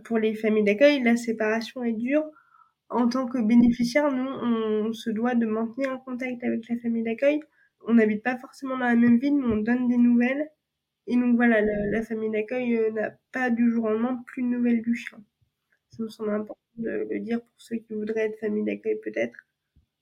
[0.04, 2.24] Pour les familles d'accueil, la séparation est dure.
[2.88, 7.02] En tant que bénéficiaire, nous, on se doit de maintenir un contact avec la famille
[7.02, 7.40] d'accueil.
[7.86, 10.48] On n'habite pas forcément dans la même ville, mais on donne des nouvelles.
[11.06, 14.48] Et donc voilà, la, famille d'accueil euh, n'a pas du jour au lendemain plus de
[14.48, 15.18] nouvelles du chien.
[15.90, 19.46] Ça me semble important de le dire pour ceux qui voudraient être famille d'accueil peut-être.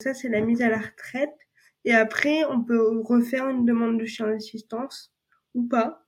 [0.01, 1.37] Ça, c'est la mise à la retraite.
[1.85, 5.13] Et après, on peut refaire une demande de chien d'assistance
[5.55, 6.07] ou pas.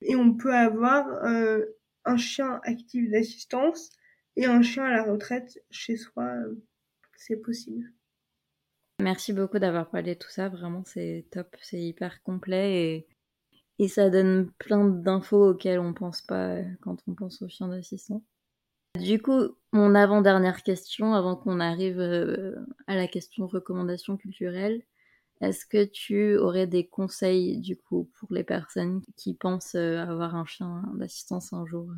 [0.00, 1.64] Et on peut avoir euh,
[2.04, 3.90] un chien actif d'assistance
[4.36, 6.24] et un chien à la retraite chez soi.
[6.24, 6.62] Euh,
[7.16, 7.92] c'est possible.
[9.00, 10.48] Merci beaucoup d'avoir parlé de tout ça.
[10.48, 11.56] Vraiment, c'est top.
[11.62, 13.08] C'est hyper complet et,
[13.78, 17.68] et ça donne plein d'infos auxquelles on pense pas euh, quand on pense aux chiens
[17.68, 18.22] d'assistance.
[18.98, 22.00] Du coup, mon avant-dernière question, avant qu'on arrive
[22.86, 24.82] à la question recommandation culturelle,
[25.40, 30.34] est-ce que tu aurais des conseils du coup pour les personnes qui pensent euh, avoir
[30.34, 31.88] un chien d'assistance un jour?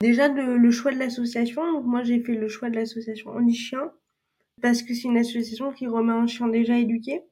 [0.00, 1.82] Déjà le, choix de l'association.
[1.82, 3.92] moi j'ai fait le choix de l'association Only Chien
[4.62, 7.22] parce que c'est une association qui remet un chien déjà éduqué.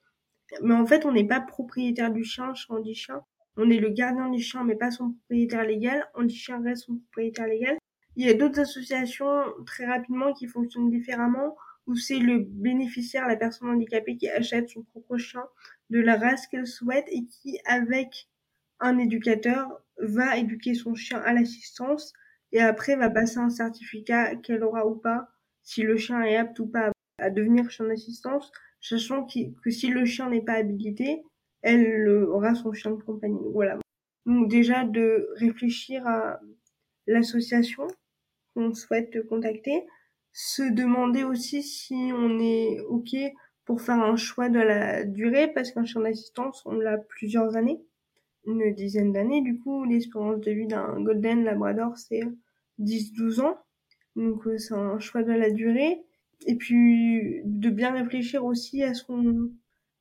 [0.62, 3.22] Mais en fait, on n'est pas propriétaire du chien chez Andy Chien.
[3.56, 6.06] On est le gardien du chien, mais pas son propriétaire légal.
[6.14, 7.78] Andy Chien reste son propriétaire légal.
[8.16, 11.56] Il y a d'autres associations très rapidement qui fonctionnent différemment
[11.86, 15.44] où c'est le bénéficiaire, la personne handicapée qui achète son propre chien
[15.90, 18.28] de la race qu'elle souhaite et qui, avec
[18.80, 19.68] un éducateur,
[19.98, 22.12] va éduquer son chien à l'assistance
[22.52, 25.28] et après va passer un certificat qu'elle aura ou pas,
[25.62, 30.04] si le chien est apte ou pas à devenir chien d'assistance, sachant que si le
[30.04, 31.22] chien n'est pas habilité,
[31.62, 33.40] elle aura son chien de compagnie.
[33.52, 33.78] Voilà.
[34.26, 36.40] Donc déjà de réfléchir à
[37.06, 37.86] l'association
[38.54, 39.86] qu'on souhaite contacter,
[40.34, 43.16] se demander aussi si on est OK
[43.64, 47.80] pour faire un choix de la durée, parce qu'un chien d'assistance, on l'a plusieurs années,
[48.44, 49.40] une dizaine d'années.
[49.40, 52.22] Du coup, l'espérance de vie d'un Golden Labrador, c'est
[52.80, 53.56] 10-12 ans.
[54.16, 56.02] Donc, euh, c'est un choix de la durée.
[56.46, 59.50] Et puis, de bien réfléchir aussi à son,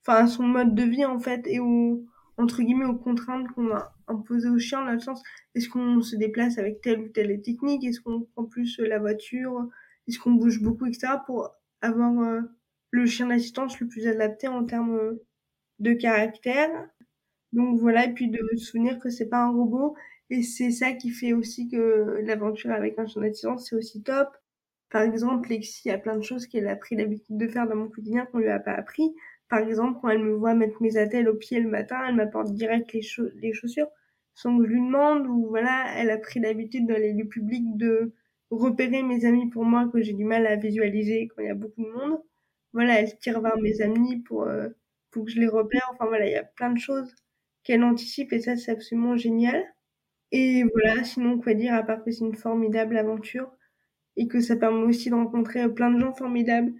[0.01, 2.03] enfin, à son mode de vie, en fait, et aux,
[2.37, 5.21] entre guillemets, aux contraintes qu'on va imposer au chien, dans le sens,
[5.53, 7.85] est-ce qu'on se déplace avec telle ou telle technique?
[7.85, 9.69] Est-ce qu'on prend plus la voiture?
[10.07, 11.13] Est-ce qu'on bouge beaucoup, etc.
[11.25, 11.51] pour
[11.81, 12.41] avoir euh,
[12.91, 15.25] le chien d'assistance le plus adapté en termes euh,
[15.79, 16.69] de caractère?
[17.53, 19.95] Donc voilà, et puis de se souvenir que c'est pas un robot.
[20.29, 24.35] Et c'est ça qui fait aussi que l'aventure avec un chien d'assistance, c'est aussi top.
[24.89, 27.89] Par exemple, Lexi a plein de choses qu'elle a pris l'habitude de faire dans mon
[27.89, 29.13] quotidien qu'on lui a pas appris.
[29.49, 32.53] Par exemple, quand elle me voit mettre mes attelles au pied le matin, elle m'apporte
[32.53, 33.01] direct les,
[33.35, 33.89] les chaussures
[34.35, 35.27] sans que je lui demande.
[35.27, 38.13] Ou voilà, elle a pris l'habitude dans les lieux publics de
[38.59, 41.55] repérer mes amis pour moi que j'ai du mal à visualiser quand il y a
[41.55, 42.19] beaucoup de monde.
[42.73, 44.69] Voilà, elle tire vers mes amis pour, euh,
[45.11, 45.87] pour que je les repère?
[45.93, 47.13] Enfin voilà, il y a plein de choses
[47.63, 49.63] qu'elle anticipe et ça c'est absolument génial.
[50.31, 53.51] Et voilà, sinon quoi dire à part que c'est une formidable aventure
[54.17, 56.73] et que ça permet aussi de rencontrer plein de gens formidables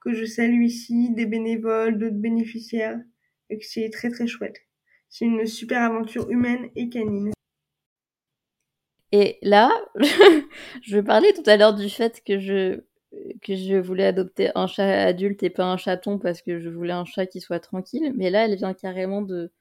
[0.00, 3.00] que je salue ici, des bénévoles, d'autres bénéficiaires
[3.50, 4.58] et que c'est très très chouette.
[5.08, 7.32] C'est une super aventure humaine et canine.
[9.12, 9.70] Et là,
[10.82, 12.80] je parlais tout à l'heure du fait que je
[13.42, 16.92] que je voulais adopter un chat adulte et pas un chaton parce que je voulais
[16.92, 18.12] un chat qui soit tranquille.
[18.16, 19.52] Mais là, elle vient carrément de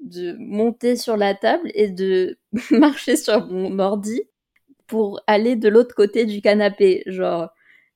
[0.00, 2.38] de monter sur la table et de
[2.72, 4.22] marcher sur mon ordi
[4.88, 7.02] pour aller de l'autre côté du canapé.
[7.06, 7.50] Genre,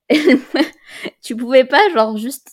[1.21, 2.49] tu pouvais pas, genre, juste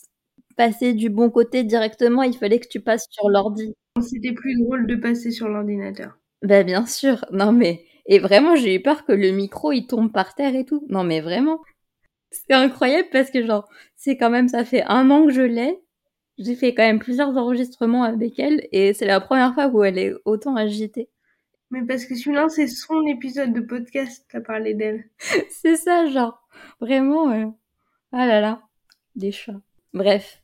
[0.56, 3.74] passer du bon côté directement, il fallait que tu passes sur l'ordi.
[4.02, 6.18] C'était plus drôle de passer sur l'ordinateur.
[6.42, 7.24] Bah, bien sûr.
[7.32, 10.64] Non, mais et vraiment, j'ai eu peur que le micro, il tombe par terre et
[10.64, 10.86] tout.
[10.88, 11.60] Non, mais vraiment.
[12.30, 15.80] C'est incroyable parce que, genre, c'est quand même, ça fait un an que je l'ai.
[16.38, 19.98] J'ai fait quand même plusieurs enregistrements avec elle et c'est la première fois où elle
[19.98, 21.08] est autant agitée.
[21.70, 25.08] Mais parce que celui-là, c'est son épisode de podcast à parler d'elle.
[25.50, 26.46] c'est ça, genre.
[26.80, 27.46] Vraiment, euh...
[28.12, 28.62] ah là là,
[29.16, 29.60] des chats.
[29.94, 30.42] Bref.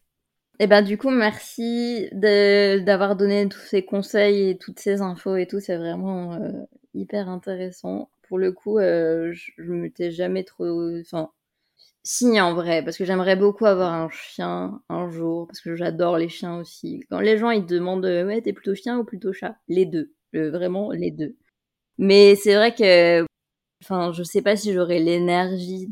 [0.59, 5.37] Et eh ben du coup, merci d'avoir donné tous ces conseils et toutes ces infos
[5.37, 5.61] et tout.
[5.61, 6.53] C'est vraiment euh,
[6.95, 8.11] hyper intéressant.
[8.29, 10.67] Pour le coup, euh, je, je m'étais jamais trop.
[11.01, 11.31] Enfin,
[12.05, 16.19] si en vrai, parce que j'aimerais beaucoup avoir un chien un jour, parce que j'adore
[16.19, 17.05] les chiens aussi.
[17.11, 20.91] Quand les gens ils demandent ouais t'es plutôt chien ou plutôt chat, les deux, vraiment
[20.93, 21.37] les deux.
[21.99, 23.27] Mais c'est vrai que,
[23.83, 25.91] enfin, je sais pas si j'aurais l'énergie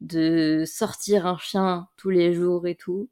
[0.00, 3.10] de sortir un chien tous les jours et tout.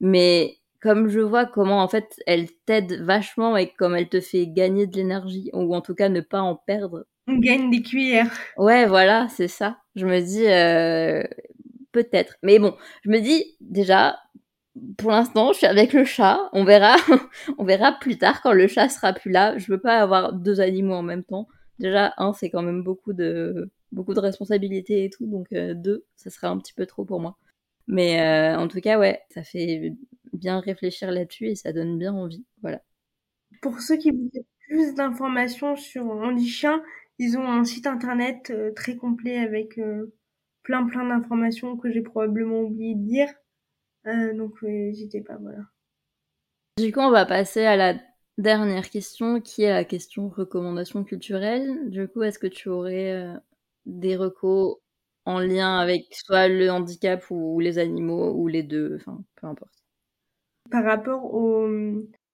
[0.00, 4.46] Mais comme je vois comment en fait elle t'aide vachement et comme elle te fait
[4.46, 7.06] gagner de l'énergie ou en tout cas ne pas en perdre.
[7.26, 8.30] On gagne des cuillères.
[8.58, 9.78] Ouais, voilà, c'est ça.
[9.96, 11.24] Je me dis euh,
[11.92, 12.36] peut-être.
[12.42, 14.18] Mais bon, je me dis déjà
[14.98, 16.38] pour l'instant, je suis avec le chat.
[16.52, 16.96] On verra,
[17.58, 19.56] on verra plus tard quand le chat sera plus là.
[19.56, 21.48] Je veux pas avoir deux animaux en même temps.
[21.78, 26.04] Déjà, un, c'est quand même beaucoup de beaucoup de responsabilités et tout, donc euh, deux,
[26.16, 27.38] ça serait un petit peu trop pour moi.
[27.86, 29.94] Mais euh, en tout cas, ouais, ça fait
[30.34, 32.44] bien réfléchir là-dessus et ça donne bien envie.
[32.62, 32.82] Voilà.
[33.62, 34.12] Pour ceux qui
[34.68, 36.82] plus d'informations sur Andy Chien,
[37.18, 39.78] ils ont un site internet très complet avec
[40.62, 43.28] plein plein d'informations que j'ai probablement oublié de dire.
[44.34, 45.60] donc n'hésitez pas, voilà.
[46.78, 47.94] Du coup, on va passer à la
[48.36, 51.90] dernière question, qui est la question recommandation culturelle.
[51.90, 53.36] Du coup, est-ce que tu aurais
[53.86, 54.78] des recos
[55.24, 59.83] en lien avec soit le handicap ou les animaux ou les deux, enfin peu importe.
[60.74, 61.68] Par rapport au,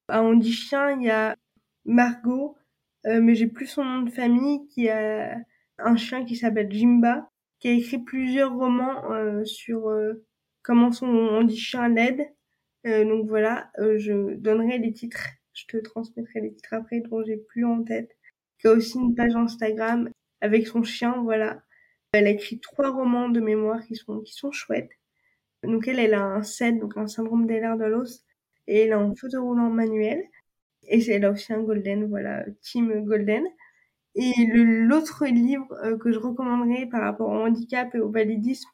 [0.08, 1.36] à Andy Chien, il y a
[1.84, 2.56] Margot,
[3.04, 5.36] euh, mais j'ai plus son nom de famille, qui a
[5.76, 7.28] un chien qui s'appelle Jimba,
[7.58, 10.24] qui a écrit plusieurs romans euh, sur euh,
[10.62, 12.32] comment son Andy Chien l'aide.
[12.86, 17.66] donc voilà, je donnerai les titres, je te transmettrai les titres après dont j'ai plus
[17.66, 18.16] en tête.
[18.58, 20.08] Qui a aussi une page Instagram
[20.40, 21.62] avec son chien, voilà.
[22.14, 24.92] Elle a écrit trois romans de mémoire qui sont, qui sont chouettes.
[25.62, 28.24] Donc elle, elle a un SED, donc un syndrome d'Ehlers de l'os,
[28.70, 30.22] et elle a un fauteuil manuel.
[30.88, 33.44] Et elle a aussi un Golden, voilà, Team Golden.
[34.14, 38.68] Et l'autre livre euh, que je recommanderais par rapport au handicap et au validisme,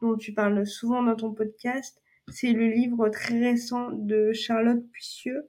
[0.00, 5.48] dont tu parles souvent dans ton podcast, c'est le livre très récent de Charlotte Puissieux,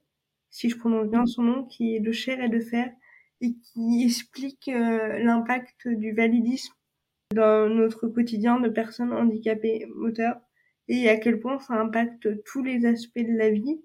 [0.50, 2.92] si je prononce bien son nom, qui est de chair et de fer,
[3.40, 6.74] et qui explique euh, l'impact du validisme
[7.32, 10.40] dans notre quotidien de personnes handicapées moteurs
[10.88, 13.80] et à quel point ça impacte tous les aspects de la vie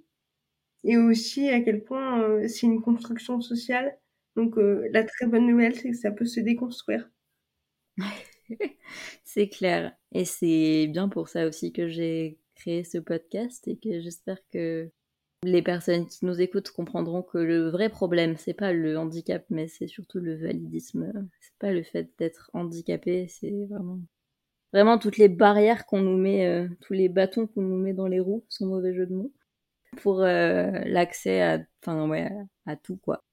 [0.83, 3.97] et aussi à quel point euh, c'est une construction sociale.
[4.35, 7.09] Donc euh, la très bonne nouvelle, c'est que ça peut se déconstruire.
[9.23, 9.95] c'est clair.
[10.13, 14.89] Et c'est bien pour ça aussi que j'ai créé ce podcast et que j'espère que
[15.43, 19.67] les personnes qui nous écoutent comprendront que le vrai problème, c'est pas le handicap, mais
[19.67, 21.11] c'est surtout le validisme.
[21.39, 23.99] C'est pas le fait d'être handicapé, c'est vraiment
[24.73, 28.07] vraiment toutes les barrières qu'on nous met, euh, tous les bâtons qu'on nous met dans
[28.07, 29.31] les roues, sans mauvais jeu de mots,
[29.97, 32.29] pour euh, l'accès à, enfin ouais,
[32.65, 33.23] à tout quoi.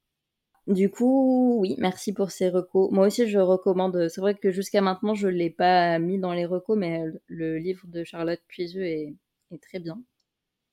[0.66, 2.90] Du coup, oui, merci pour ces recos.
[2.90, 4.08] Moi aussi, je recommande.
[4.08, 7.86] C'est vrai que jusqu'à maintenant, je l'ai pas mis dans les recos, mais le livre
[7.86, 9.14] de Charlotte Puiseux est,
[9.52, 10.02] est très bien.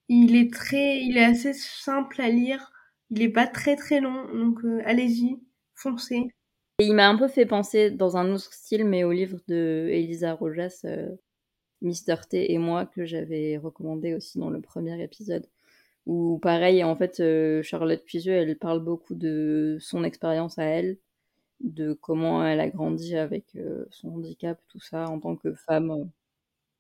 [0.10, 2.72] Il est très, il est assez simple à lire.
[3.12, 5.40] Il est pas très très long, donc euh, allez-y,
[5.76, 6.34] foncez.
[6.84, 9.88] Et il m'a un peu fait penser dans un autre style, mais au livre de
[9.90, 11.16] Elisa Rojas, euh,
[11.82, 15.48] Mister T et moi, que j'avais recommandé aussi dans le premier épisode.
[16.08, 20.98] Où pareil, en fait, euh, Charlotte Puiseux, elle parle beaucoup de son expérience à elle,
[21.62, 23.58] de comment elle a grandi avec
[23.90, 26.10] son handicap, tout ça, en tant que femme.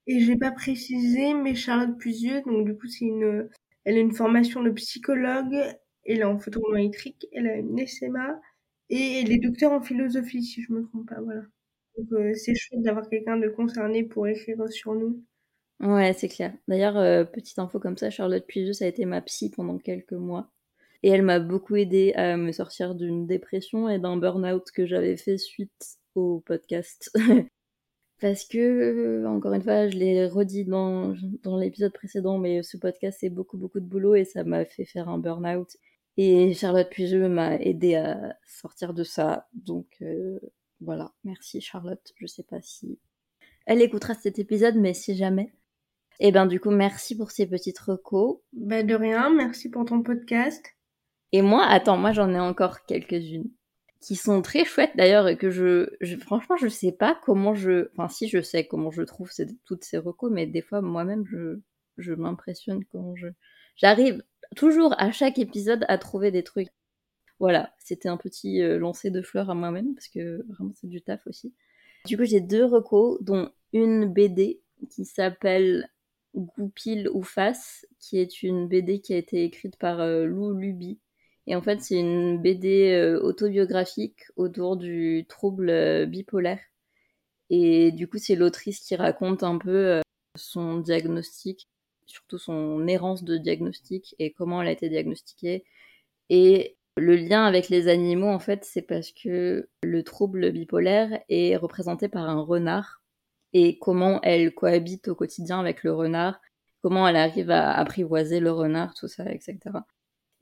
[0.05, 3.47] Et j'ai pas précisé, mais Charlotte Puisieux, donc du coup, c'est une,
[3.85, 5.55] elle a une formation de psychologue,
[6.03, 6.37] elle est en
[6.75, 8.41] électrique, elle a une SMA,
[8.93, 11.41] et elle est docteur en philosophie, si je me trompe pas, voilà.
[11.99, 15.23] Euh, c'est chouette d'avoir quelqu'un de concerné pour écrire sur nous.
[15.79, 16.53] Ouais, c'est clair.
[16.67, 20.13] D'ailleurs, euh, petite info comme ça, Charlotte Puisieux, ça a été ma psy pendant quelques
[20.13, 20.51] mois.
[21.01, 25.17] Et elle m'a beaucoup aidé à me sortir d'une dépression et d'un burn-out que j'avais
[25.17, 27.11] fait suite au podcast.
[28.21, 32.77] parce que, euh, encore une fois, je l'ai redit dans, dans l'épisode précédent, mais ce
[32.77, 35.75] podcast, c'est beaucoup, beaucoup de boulot et ça m'a fait faire un burn-out.
[36.17, 39.47] Et Charlotte Puiseux m'a aidé à sortir de ça.
[39.53, 40.39] Donc euh,
[40.79, 42.13] voilà, merci Charlotte.
[42.17, 42.99] Je sais pas si
[43.65, 45.53] elle écoutera cet épisode, mais si jamais.
[46.19, 48.39] Et eh ben du coup, merci pour ces petites recos.
[48.53, 50.63] Bah de rien, merci pour ton podcast.
[51.31, 53.49] Et moi, attends, moi j'en ai encore quelques-unes
[54.03, 55.87] qui sont très chouettes d'ailleurs et que je,
[56.19, 59.31] franchement je sais pas comment je enfin si je sais comment je trouve
[59.63, 61.61] toutes ces recos mais des fois moi-même je
[61.97, 63.27] je m'impressionne comment je
[63.77, 64.21] j'arrive
[64.53, 66.69] toujours à chaque épisode à trouver des trucs.
[67.39, 71.01] Voilà c'était un petit euh, lancer de fleurs à moi-même parce que vraiment c'est du
[71.01, 71.53] taf aussi.
[72.05, 75.89] Du coup j'ai deux recos dont une BD qui s'appelle
[76.35, 80.99] Goupil ou Face qui est une BD qui a été écrite par euh, Lou Luby.
[81.47, 86.59] Et en fait, c'est une BD euh, autobiographique autour du trouble euh, bipolaire.
[87.49, 90.01] Et du coup, c'est l'autrice qui raconte un peu
[90.35, 91.69] son diagnostic,
[92.05, 95.63] surtout son errance de diagnostic et comment elle a été diagnostiquée.
[96.29, 101.55] Et le lien avec les animaux, en fait, c'est parce que le trouble bipolaire est
[101.55, 103.01] représenté par un renard
[103.53, 106.39] et comment elle cohabite au quotidien avec le renard,
[106.81, 109.59] comment elle arrive à apprivoiser le renard, tout ça, etc.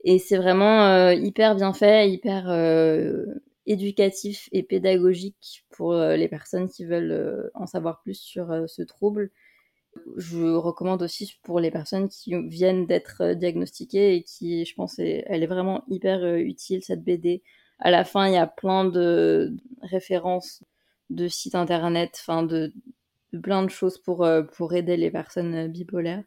[0.04, 3.24] Et c'est vraiment euh, hyper bien fait, hyper euh,
[3.66, 9.30] éducatif et pédagogique pour euh, les personnes qui veulent en savoir plus sur ce trouble.
[10.16, 15.42] Je recommande aussi pour les personnes qui viennent d'être diagnostiquées et qui, je pense, elle
[15.42, 17.42] est vraiment hyper utile cette BD.
[17.78, 20.62] À la fin, il y a plein de références
[21.10, 22.72] de sites internet, enfin de,
[23.42, 26.24] plein de choses pour, pour aider les personnes bipolaires.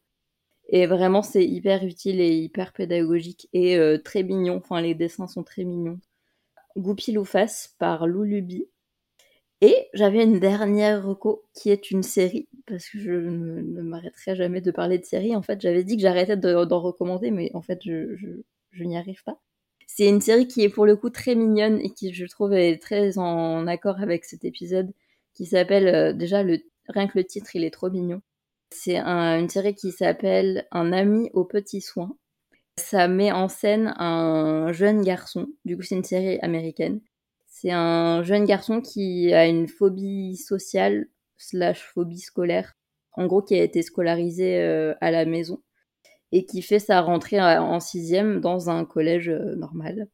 [0.69, 4.57] Et vraiment, c'est hyper utile et hyper pédagogique et euh, très mignon.
[4.57, 5.99] Enfin, les dessins sont très mignons.
[6.77, 8.67] Goupil ou face par Loulubi.
[9.65, 14.61] Et j'avais une dernière reco qui est une série, parce que je ne, m'arrêterai jamais
[14.61, 15.35] de parler de série.
[15.35, 18.43] En fait, j'avais dit que j'arrêtais d'en recommander, mais en fait, je,
[18.79, 19.39] n'y arrive pas.
[19.87, 22.77] C'est une série qui est pour le coup très mignonne et qui, je trouve, est
[22.79, 24.93] très en accord avec cet épisode,
[25.33, 28.21] qui s'appelle euh, déjà le rien que le titre, il est trop mignon.
[28.69, 32.15] C'est une série qui s'appelle Un ami aux petits soins.
[32.77, 35.47] Ça met en scène un jeune garçon.
[35.65, 37.01] Du coup, c'est une série américaine.
[37.65, 41.07] C'est un jeune garçon qui a une phobie sociale
[41.37, 42.75] slash phobie scolaire.
[43.13, 45.63] En gros, qui a été scolarisé euh, à la maison
[46.31, 50.07] et qui fait sa rentrée en sixième dans un collège euh, normal.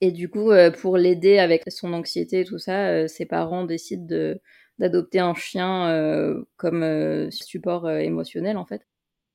[0.00, 4.04] Et du coup, euh, pour l'aider avec son anxiété et tout ça, ses parents décident
[4.04, 4.40] de
[4.80, 8.82] d'adopter un chien euh, comme euh, support euh, émotionnel en fait.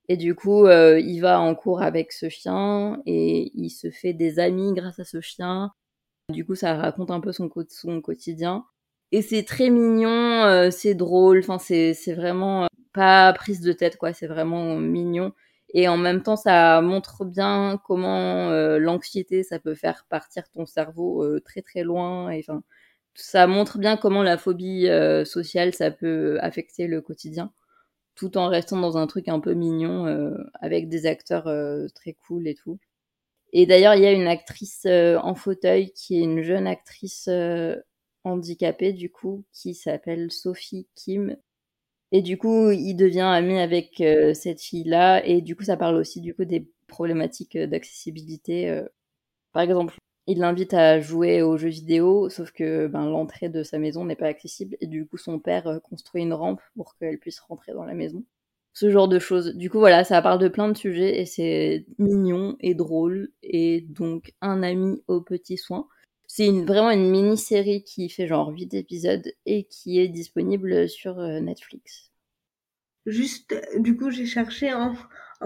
[0.08, 4.40] Et du coup, il va en cours avec ce chien et il se fait des
[4.40, 5.72] amis grâce à ce chien.
[6.32, 8.64] Du coup, ça raconte un peu son, quotidien.
[9.12, 14.26] Et c'est très mignon, c'est drôle, enfin c'est vraiment pas prise de tête quoi, c'est
[14.26, 15.32] vraiment mignon.
[15.74, 21.38] Et en même temps, ça montre bien comment l'anxiété, ça peut faire partir ton cerveau
[21.40, 22.30] très très loin.
[22.30, 22.62] Et enfin,
[23.14, 27.52] ça montre bien comment la phobie euh, sociale, ça peut affecter le quotidien,
[28.14, 32.14] tout en restant dans un truc un peu mignon, euh, avec des acteurs euh, très
[32.14, 32.78] cool et tout.
[33.52, 37.28] Et d'ailleurs, il y a une actrice en fauteuil qui est une jeune actrice
[38.24, 41.36] handicapée, du coup, qui s'appelle Sophie Kim.
[42.12, 44.02] Et du coup, il devient ami avec
[44.34, 48.82] cette fille-là, et du coup, ça parle aussi du coup des problématiques d'accessibilité.
[49.52, 49.96] Par exemple,
[50.26, 54.16] il l'invite à jouer aux jeux vidéo, sauf que ben, l'entrée de sa maison n'est
[54.16, 57.72] pas accessible et du coup son père euh, construit une rampe pour qu'elle puisse rentrer
[57.72, 58.24] dans la maison.
[58.74, 59.54] Ce genre de choses.
[59.54, 63.82] Du coup voilà, ça parle de plein de sujets et c'est mignon et drôle et
[63.82, 65.88] donc un ami aux petits soins.
[66.26, 71.40] C'est vraiment une mini-série qui fait genre 8 épisodes et qui est disponible sur euh,
[71.40, 72.10] Netflix.
[73.04, 74.94] Juste, du coup, j'ai cherché en,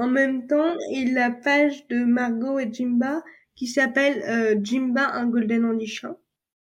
[0.07, 0.77] même temps
[1.12, 3.24] la page de Margot et Jimba
[3.57, 6.16] qui s'appelle euh, Jimba, un golden Andichin.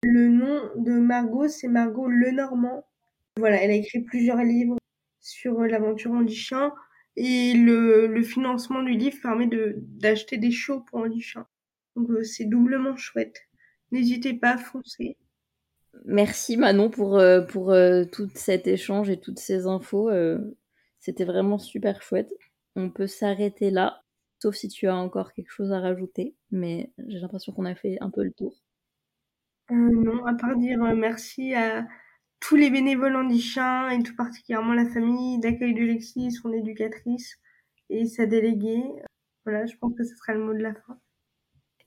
[0.01, 2.86] Le nom de Margot, c'est Margot Lenormand.
[3.38, 4.79] Voilà, elle a écrit plusieurs livres
[5.30, 6.74] sur euh, l'aventure Andichin
[7.16, 11.46] et le, le, financement du livre permet de d'acheter des shows pour Andichin.
[11.96, 13.38] Donc euh, c'est doublement chouette.
[13.92, 15.18] N'hésitez pas à foncer.
[16.06, 17.20] Merci Manon pour,
[17.50, 17.76] pour
[18.12, 20.12] tout cet échange et toutes ces infos.
[21.00, 22.32] C'était vraiment super chouette.
[22.76, 24.04] On peut s'arrêter là.
[24.38, 27.98] Sauf si tu as encore quelque chose à rajouter, mais j'ai l'impression qu'on a fait
[28.00, 28.56] un peu le tour.
[29.72, 31.86] Euh, non, à part dire euh, merci à
[32.40, 37.38] tous les bénévoles Andichin et tout particulièrement la famille d'accueil de Lexi, son éducatrice
[37.90, 38.84] et sa déléguée.
[39.46, 41.00] Voilà, je pense que ce sera le mot de la fin.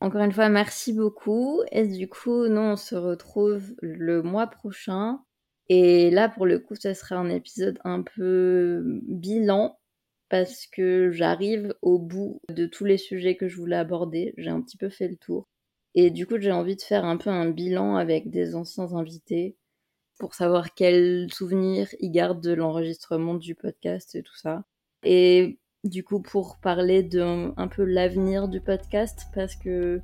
[0.00, 1.62] Encore une fois, merci beaucoup.
[1.70, 5.20] Et du coup, nous, on se retrouve le mois prochain.
[5.68, 9.78] Et là, pour le coup, ce sera un épisode un peu bilan
[10.28, 14.34] parce que j'arrive au bout de tous les sujets que je voulais aborder.
[14.38, 15.46] J'ai un petit peu fait le tour.
[15.94, 19.56] Et du coup, j'ai envie de faire un peu un bilan avec des anciens invités
[20.22, 24.62] pour savoir quels souvenirs ils gardent de l'enregistrement du podcast et tout ça.
[25.02, 30.00] Et du coup, pour parler de un peu l'avenir du podcast, parce que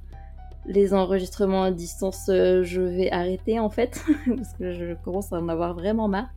[0.67, 5.37] les enregistrements à distance, euh, je vais arrêter en fait, parce que je commence à
[5.37, 6.31] en avoir vraiment marre.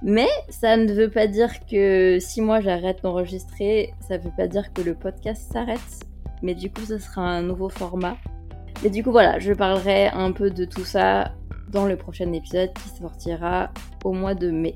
[0.00, 4.46] Mais ça ne veut pas dire que si moi j'arrête d'enregistrer, ça ne veut pas
[4.46, 6.00] dire que le podcast s'arrête.
[6.42, 8.16] Mais du coup, ce sera un nouveau format.
[8.82, 11.34] Et du coup, voilà, je parlerai un peu de tout ça
[11.70, 13.70] dans le prochain épisode qui sortira
[14.04, 14.74] au mois de mai.